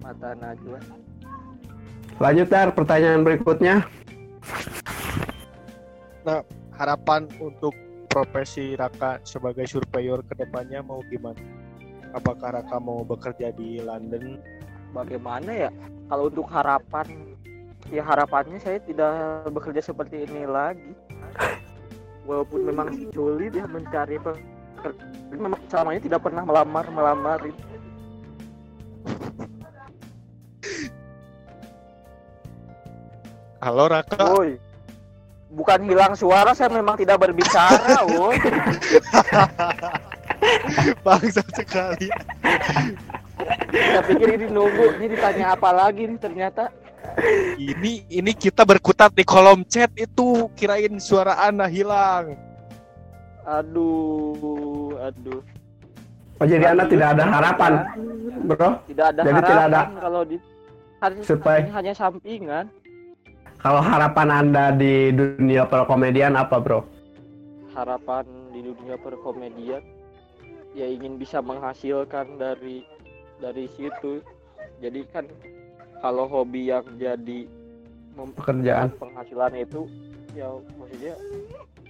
[0.00, 0.78] Mata Najwa.
[2.18, 3.97] Lanjut, Dar, pertanyaan berikutnya.
[6.78, 7.74] Harapan untuk
[8.06, 11.42] profesi Raka sebagai surveyor ke depannya mau gimana?
[12.14, 14.40] Apakah Raka mau bekerja di London?
[14.94, 15.70] Bagaimana ya?
[16.08, 17.36] Kalau untuk harapan,
[17.92, 20.96] ya harapannya saya tidak bekerja seperti ini lagi.
[22.24, 27.38] Walaupun memang sulit ya mencari pekerjaan, memang selama ini tidak pernah melamar melamar.
[33.68, 34.32] Halo Raka.
[34.32, 34.56] Woi,
[35.52, 38.40] bukan hilang suara, saya memang tidak berbicara, woi.
[41.04, 42.08] Bangsa sekali.
[43.68, 46.72] Saya pikir ini nunggu, ini ditanya apa lagi nih ternyata.
[47.60, 52.40] Ini ini kita berkutat di kolom chat itu kirain suara Anda hilang.
[53.44, 55.44] Aduh, aduh.
[56.40, 57.72] Oh, jadi Anda tidak ada harapan,
[58.48, 58.80] Bro?
[58.88, 60.36] Tidak ada Jadi harapan tidak ada kalau di
[61.04, 62.72] harus Supaya- hanya sampingan.
[63.58, 66.86] Kalau harapan Anda di dunia perkomedian apa, Bro?
[67.74, 69.82] Harapan di dunia perkomedian
[70.74, 72.86] ya ingin bisa menghasilkan dari
[73.42, 74.22] dari situ.
[74.78, 75.26] Jadi kan
[75.98, 77.50] kalau hobi yang jadi
[78.34, 78.90] Pekerjaan.
[78.98, 79.86] penghasilan itu
[80.34, 81.14] ya maksudnya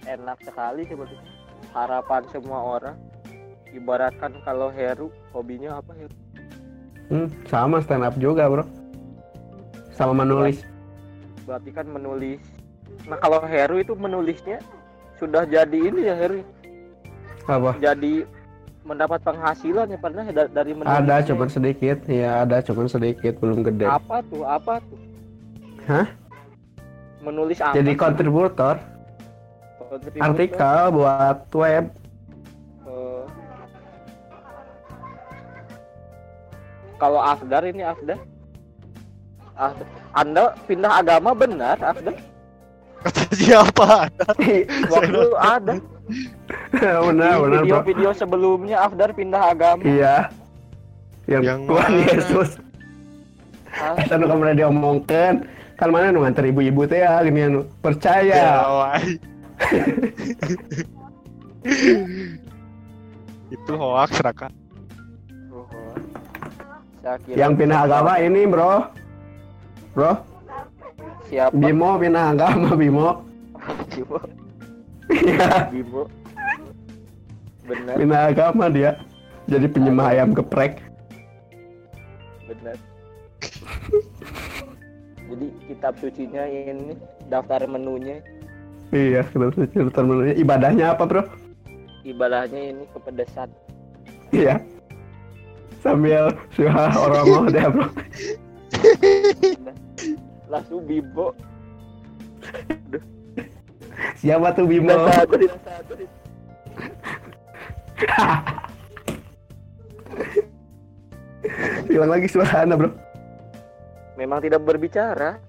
[0.05, 1.25] enak sekali sebetulnya.
[1.73, 2.97] Harapan semua orang
[3.69, 6.15] ibaratkan kalau Heru hobinya apa Heru?
[7.09, 8.65] Hmm, sama stand up juga, Bro.
[9.93, 10.61] Sama menulis.
[11.49, 12.37] Berarti kan menulis.
[13.09, 14.61] Nah kalau Heru itu menulisnya
[15.17, 16.45] sudah jadi ini ya Heru?
[17.49, 17.73] Apa?
[17.81, 18.29] jadi
[18.85, 23.65] mendapat penghasilan ya pernah da- dari menulis Ada cuman sedikit, ya ada cuman sedikit, belum
[23.65, 23.89] gede.
[23.89, 24.45] apa tuh?
[24.45, 24.99] Apa tuh?
[25.89, 26.05] Hah?
[27.19, 28.79] menulis apa Jadi kontributor,
[30.21, 31.85] artikel buat web.
[32.85, 33.23] Eh,
[36.95, 38.21] kalau Afdar ini Afdar?
[39.57, 39.98] Afdar.
[40.13, 42.13] Anda pindah agama benar Afdar
[42.99, 44.11] Kata siapa?
[44.91, 45.79] waktu ada
[47.05, 50.33] benar, di benar, video-video sebelumnya Afdar pindah agama Iya.
[51.29, 52.09] Yang, Yang Tuhan mana?
[52.09, 52.57] Yesus.
[53.69, 55.45] Kita nu kemarin diomongkan.
[55.77, 57.69] Kan mana nu nganter ibu-ibu teh ya gini anu.
[57.85, 58.33] Percaya.
[58.33, 58.65] Ya.
[63.53, 64.49] Itu hoax Raka.
[65.53, 65.69] Oh,
[67.05, 68.89] saya kira Yang pindah agama ini bro.
[69.99, 70.15] Bro,
[71.27, 71.51] siapa?
[71.51, 73.19] Bimo pindah agama Bimo.
[73.91, 74.15] Bimo.
[75.11, 76.07] Iya, Bimo.
[77.67, 78.95] Benar, pindah agama dia.
[79.51, 80.79] Jadi penyembah ayam geprek.
[82.47, 82.79] benar.
[85.27, 86.95] Jadi kitab sucinya ini
[87.27, 88.23] daftar menunya
[88.95, 90.31] Iya, kenapa sih cerita menunya?
[90.39, 91.27] Ibadahnya apa bro?
[92.07, 93.51] ibadahnya ini kepedesan.
[94.31, 94.63] Iya.
[95.83, 97.87] Sambil suha orang mau deh bro.
[100.49, 101.33] Langsung Bimo.
[104.19, 104.93] Siapa tuh Bimo?
[111.89, 112.89] Hilang lagi suara anda bro.
[114.19, 115.39] Memang tidak berbicara.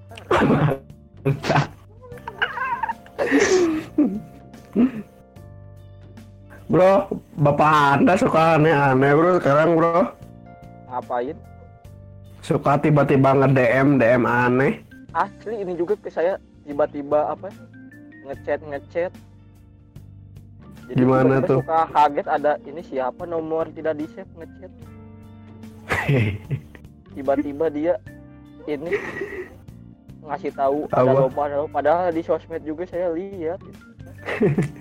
[6.70, 10.07] Bro, bapak anda suka aneh-aneh bro sekarang bro.
[10.86, 11.49] Ngapain?
[12.41, 14.80] Suka tiba-tiba nge-DM, DM aneh.
[15.12, 17.53] Asli ini juga ke saya tiba-tiba apa?
[18.24, 19.12] Ngechat ngechat.
[20.91, 21.62] Jadi Gimana tuh?
[21.62, 24.72] Suka kaget ada ini siapa nomor tidak di save ngechat.
[27.14, 27.95] Tiba-tiba dia
[28.68, 28.95] ini
[30.20, 31.66] ngasih tahu ada lomba.
[31.72, 33.59] padahal di sosmed juga saya lihat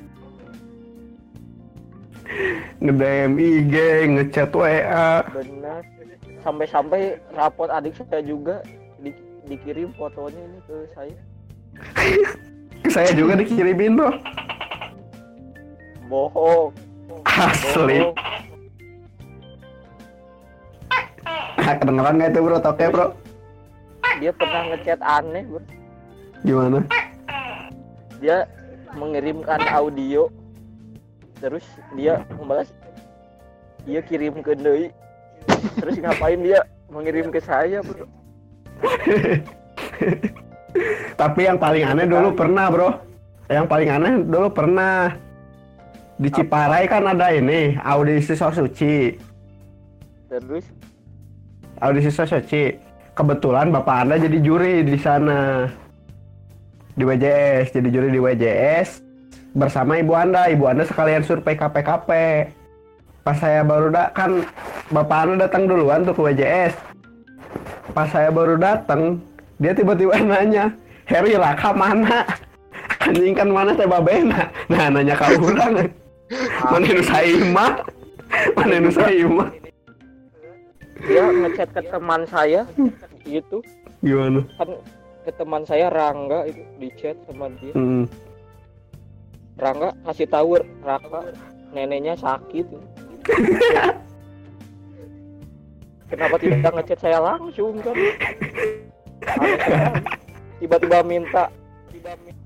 [2.79, 3.73] Nge-DM IG,
[4.09, 5.19] ngechat WA.
[5.29, 5.83] benar
[6.39, 8.63] sampai-sampai rapot adik saya juga
[8.97, 9.11] di-
[9.45, 11.15] dikirim fotonya ini ke saya
[12.95, 14.11] Saya juga dikirimin bro.
[16.07, 16.71] bohong
[17.27, 17.99] Asli.
[18.01, 18.15] bohong
[21.69, 22.57] Kedengeran nggak itu bro?
[22.57, 23.07] Toke bro?
[24.17, 25.61] dia pernah ngechat aneh bro
[26.41, 26.79] Gimana?
[28.17, 28.47] dia
[28.91, 30.31] mengirimkan audio
[31.39, 31.65] terus
[31.95, 32.69] dia membalas
[33.87, 34.91] dia kirim ke Doi
[35.79, 36.61] terus ngapain dia
[36.91, 38.05] mengirim ke saya bro
[41.19, 42.89] Tapi yang paling aneh dulu pernah bro.
[43.49, 45.11] Yang paling aneh dulu pernah
[46.19, 49.17] di Ciparai kan ada ini audisi Sosuci.
[50.29, 50.65] terus
[51.81, 52.77] Audisi Sosuci.
[53.17, 55.67] Kebetulan bapak anda jadi juri di sana
[56.95, 57.75] di WJS.
[57.75, 59.09] Jadi juri di WJS
[59.53, 60.49] bersama ibu anda.
[60.49, 62.09] Ibu anda sekalian survei KPKP.
[63.23, 64.41] Pas saya baru da kan
[64.89, 66.73] bapak anda datang duluan tuh ke WJS.
[67.91, 69.17] Pas saya baru datang,
[69.57, 70.69] dia tiba-tiba nanya,
[71.09, 72.21] Heri Raka mana?
[73.05, 74.45] Anjing kan mana teh babena?
[74.71, 75.89] Nah nanya ke orang.
[76.69, 77.65] Mana nu saima?
[78.53, 79.45] Mana nu saima?
[80.99, 82.67] dia ngechat ke teman saya
[83.23, 83.63] gitu
[84.03, 84.43] Gimana?
[84.59, 84.69] kan
[85.23, 88.03] ke teman saya Rangga itu di chat sama dia Hmm.
[89.60, 91.20] Rangga kasih tahu Raka
[91.72, 92.66] neneknya sakit.
[96.10, 97.95] Kenapa tidak ngechat saya langsung kan?
[100.57, 101.51] Tiba-tiba minta.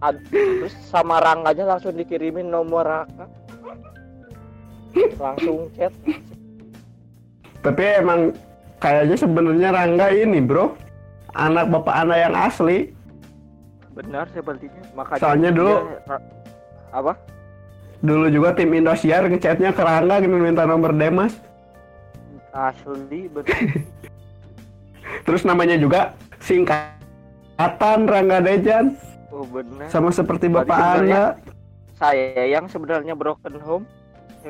[0.01, 3.25] Ad- terus sama Rangga aja langsung dikirimin nomor Raka
[5.15, 5.93] langsung chat.
[7.63, 8.33] Tapi emang
[8.77, 10.75] kayaknya sebenarnya Rangga ini bro,
[11.33, 12.91] anak bapak anda yang asli.
[13.93, 16.17] benar sepertinya makanya Soalnya dulu- dia
[16.93, 17.17] apa
[17.99, 21.39] Dulu juga tim Indosiar ngechatnya ke Rangga gitu minta nomor Demas.
[22.51, 23.49] asli betul
[25.25, 26.99] Terus namanya juga singkatan
[28.05, 28.93] Rangga Dejan,
[29.29, 31.39] oh benar sama seperti bapak anda.
[31.95, 33.85] saya yang sebenarnya broken home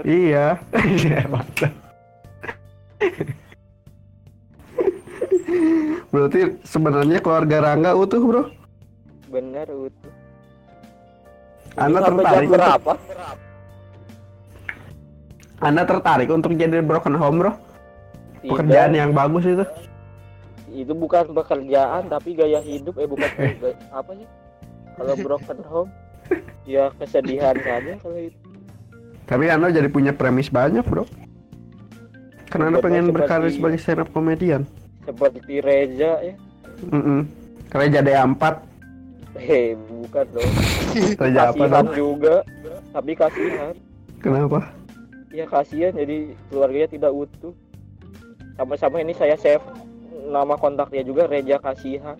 [0.01, 0.57] Iya.
[0.73, 1.21] Iya.
[6.09, 8.43] Berarti sebenarnya keluarga Rangga utuh, Bro.
[9.29, 10.13] benar utuh
[11.75, 12.93] Anda tertarik berapa?
[15.57, 17.51] Anda tertarik untuk jadi broken home, Bro?
[18.37, 19.65] Tidak, Pekerjaan yang bagus itu.
[20.69, 22.97] itu bukan pekerjaan tapi gaya hidup.
[22.97, 23.29] Eh bukan
[23.61, 24.27] gaya- apa sih?
[24.93, 25.89] Kalau broken home
[26.63, 28.37] ya kesedihan saja kalau itu.
[29.23, 31.05] Tapi Anda jadi punya premis banyak, Bro.
[32.47, 34.61] Karena Anda pengen seperti- berkarir sebagai stand up komedian.
[35.03, 36.35] seperti Reza ya.
[36.85, 37.21] Mm
[37.69, 38.43] Reja D4,
[39.35, 40.51] eh bukan dong
[41.21, 41.95] Reja apa kasihan dong?
[41.95, 42.35] juga
[42.91, 43.73] tapi kasihan
[44.19, 44.59] Kenapa?
[45.29, 46.17] ya kasihan jadi
[46.47, 47.53] keluarganya tidak utuh
[48.53, 49.65] sama-sama ini saya save
[50.25, 52.17] nama kontaknya juga Reja kasihan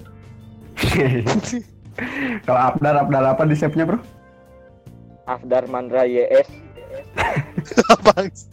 [2.43, 4.01] Kalau Abdar, Abdar apa di save-nya, Bro?
[5.29, 6.49] Afdar Mandra YS
[8.09, 8.49] Bangsa.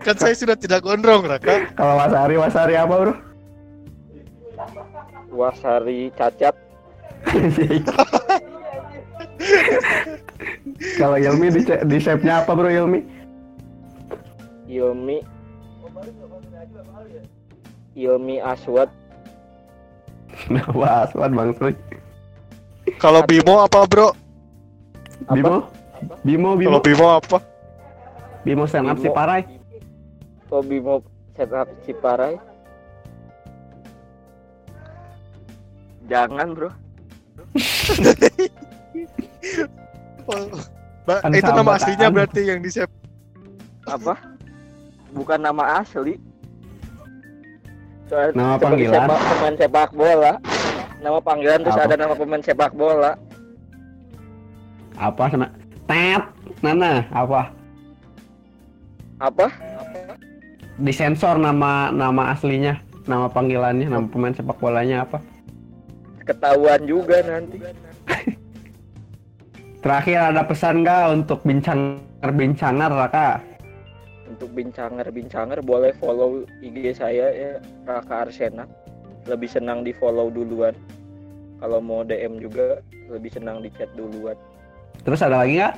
[0.00, 1.68] kan saya sudah tidak gondrong Raka.
[1.76, 3.12] Kalau Wasari, Wasari apa, Bro?
[5.30, 6.54] Wasari Cacat
[11.00, 13.00] Kalau Ilmi di, di shape-nya apa bro Ilmi?
[14.68, 15.18] Ilmi
[17.96, 18.88] Ilmi Aswad
[20.78, 21.74] Wah, aswan bang Sri.
[22.96, 24.14] Kalau Bimo apa bro?
[25.28, 25.34] Apa?
[25.36, 25.56] Bimo?
[26.24, 26.70] Bimo, Bimo.
[26.70, 27.38] Kalau Bimo apa?
[28.46, 29.10] Bimo stand up si.
[29.12, 29.44] Parai.
[30.50, 31.04] Oh Bimo
[31.38, 32.34] setup Ciparai
[36.10, 36.70] Jangan bro
[41.06, 42.92] Ba- Kan itu nama aslinya berarti yang di save.
[43.86, 44.14] Apa?
[45.10, 46.14] Bukan nama asli
[48.06, 48.94] Soalnya Nama panggilan?
[49.00, 50.32] sepak- pemain sepak bola
[51.00, 51.86] Nama panggilan terus Apa?
[51.86, 53.12] ada nama pemain sepak bola
[54.94, 55.48] Apa sana?
[55.86, 56.22] Tet.
[56.60, 57.48] Nana, apa?
[59.18, 59.48] Apa?
[60.76, 65.24] Disensor nama nama aslinya, nama panggilannya, nama pemain sepak bolanya apa?
[66.30, 67.58] Ketahuan juga nanti
[69.82, 73.42] Terakhir ada pesan nggak untuk bincangar-bincangar Raka?
[74.30, 77.52] Untuk bincanger-bincanger boleh follow IG saya ya
[77.82, 78.62] Raka Arsena
[79.26, 80.76] Lebih senang di follow duluan
[81.58, 82.78] Kalau mau DM juga
[83.10, 84.38] lebih senang di chat duluan
[85.02, 85.74] Terus ada lagi nggak?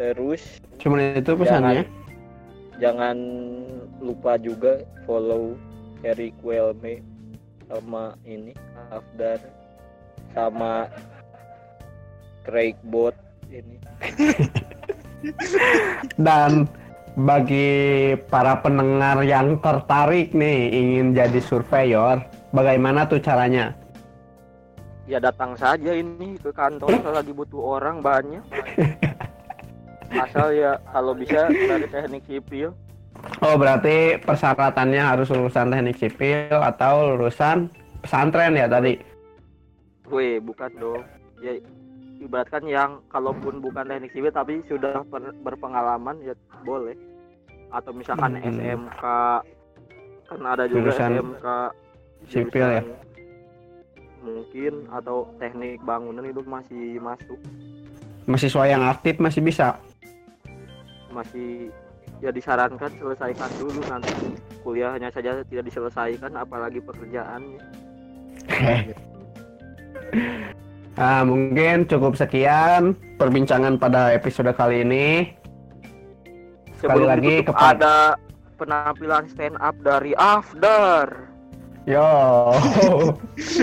[0.00, 1.84] Terus Cuman itu pesannya.
[2.80, 3.16] jangan
[4.00, 5.56] lupa juga follow
[6.04, 7.00] Eric Welme
[7.66, 8.54] sama ini
[8.90, 9.38] Afdar
[10.34, 10.90] sama
[12.46, 13.14] Craig Bot
[13.50, 13.78] ini.
[16.26, 16.70] Dan
[17.16, 22.22] bagi para pendengar yang tertarik nih ingin jadi surveyor,
[22.54, 23.74] bagaimana tuh caranya?
[25.06, 28.42] ya datang saja ini ke kantor kalau lagi butuh orang banyak.
[30.22, 32.74] Asal ya kalau bisa dari teknik sipil
[33.44, 37.68] Oh berarti persyaratannya harus lulusan teknik sipil atau lulusan
[38.00, 38.96] pesantren ya tadi?
[40.08, 41.02] Weh, bukan dong.
[41.44, 41.52] Ya
[42.16, 45.04] ibaratkan yang kalaupun bukan teknik sipil tapi sudah
[45.44, 46.32] berpengalaman ya
[46.64, 46.96] boleh.
[47.68, 48.56] Atau misalkan Hmm.
[48.56, 49.04] SMK
[50.26, 51.46] kan ada juga Jurusan SMK
[52.32, 52.82] sipil ya?
[54.24, 57.38] Mungkin atau teknik bangunan itu masih masuk,
[58.26, 59.78] Mahasiswa yang aktif masih bisa.
[61.14, 61.70] masih
[62.24, 64.12] ya disarankan selesaikan dulu nanti
[64.64, 67.60] kuliahnya saja tidak diselesaikan apalagi pekerjaannya.
[70.96, 75.36] Nah, mungkin cukup sekian perbincangan pada episode kali ini.
[76.76, 77.96] Sekali Sebelum lagi kepada- ada
[78.56, 81.28] penampilan stand up dari Afdar.
[81.86, 82.02] Yo.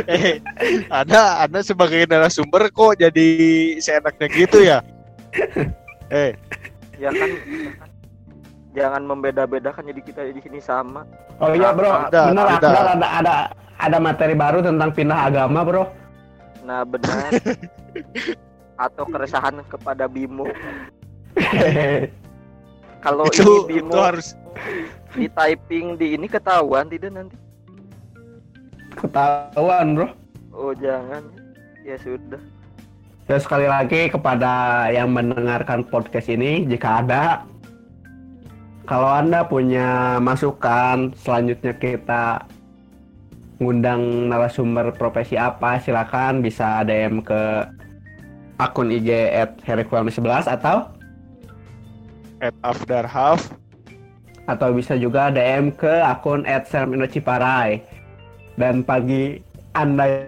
[0.07, 0.39] Eh,
[0.87, 3.27] Anda, Anda sebagai narasumber kok jadi
[3.81, 4.79] seenaknya gitu ya?
[6.13, 6.37] Eh,
[7.01, 7.29] ya kan
[8.73, 11.05] jangan membeda-bedakan jadi kita di sini sama.
[11.37, 12.67] Oh iya bro, Ada, bener ada.
[12.67, 13.33] Ada ada
[13.77, 15.83] ada materi baru tentang pindah agama bro.
[16.65, 17.29] nah benar.
[18.85, 20.49] Atau keresahan kepada Bimo.
[23.05, 24.33] Kalau itu, ini itu Bimo harus
[25.13, 27.37] di typing di ini ketahuan tidak nanti?
[28.97, 30.07] Ketahuan bro.
[30.53, 31.21] oh jangan.
[31.85, 32.41] Ya sudah.
[33.27, 37.43] Ya sekali lagi kepada yang mendengarkan podcast ini jika ada
[38.83, 42.43] kalau Anda punya masukan selanjutnya kita
[43.63, 47.63] ngundang narasumber profesi apa silakan bisa DM ke
[48.59, 50.19] akun IG at 11
[50.51, 50.91] atau?
[52.43, 53.55] At Afdar Half
[54.51, 56.67] atau bisa juga DM ke akun at
[57.07, 57.79] Ciparai
[58.59, 59.39] dan bagi
[59.71, 60.27] Anda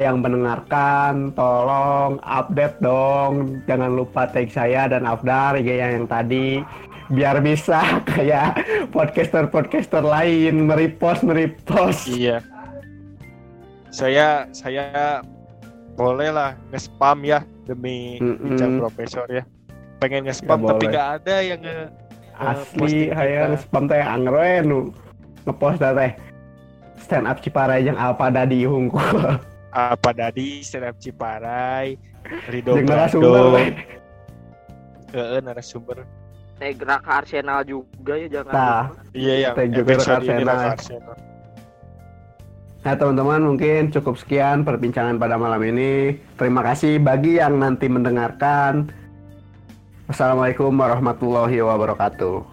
[0.00, 3.60] yang mendengarkan tolong update dong.
[3.68, 6.64] Jangan lupa tag saya dan Afdar IG yang, yang tadi
[7.10, 8.62] biar bisa kayak
[8.94, 12.38] podcaster-podcaster lain merepost merepost Iya.
[13.90, 15.18] Saya saya
[15.98, 18.38] boleh lah nge-spam ya demi Mm-mm.
[18.46, 19.42] bincang profesor ya.
[19.98, 21.78] Pengen nge-spam tapi nggak ada yang nge
[22.40, 23.60] asli posting hayang kita.
[23.60, 24.88] spam teh angre nu
[25.44, 26.10] ngepost teh
[26.96, 29.36] stand up Ciparai yang apa tadi hungkul
[29.70, 31.98] apa tadi stand up Ciparai,
[32.48, 33.58] Rido jeung Brando.
[35.10, 36.06] Heeh, narasumber.
[36.60, 38.84] Tag Raka Arsenal juga ya jangan Nah.
[38.92, 39.02] lupa.
[39.16, 40.60] Iya episode Raka ini Arsenal.
[40.76, 41.16] Arsenal.
[42.80, 46.20] Nah teman-teman mungkin cukup sekian perbincangan pada malam ini.
[46.36, 48.92] Terima kasih bagi yang nanti mendengarkan.
[50.08, 52.44] Wassalamualaikum warahmatullahi wabarakatuh.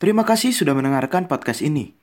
[0.00, 2.01] Terima kasih sudah mendengarkan podcast ini.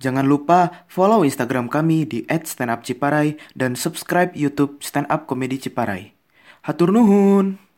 [0.00, 6.16] Jangan lupa follow Instagram kami di @standupciparai dan subscribe YouTube Stand Up Comedy Ciparai.
[6.64, 7.69] Hatur nuhun.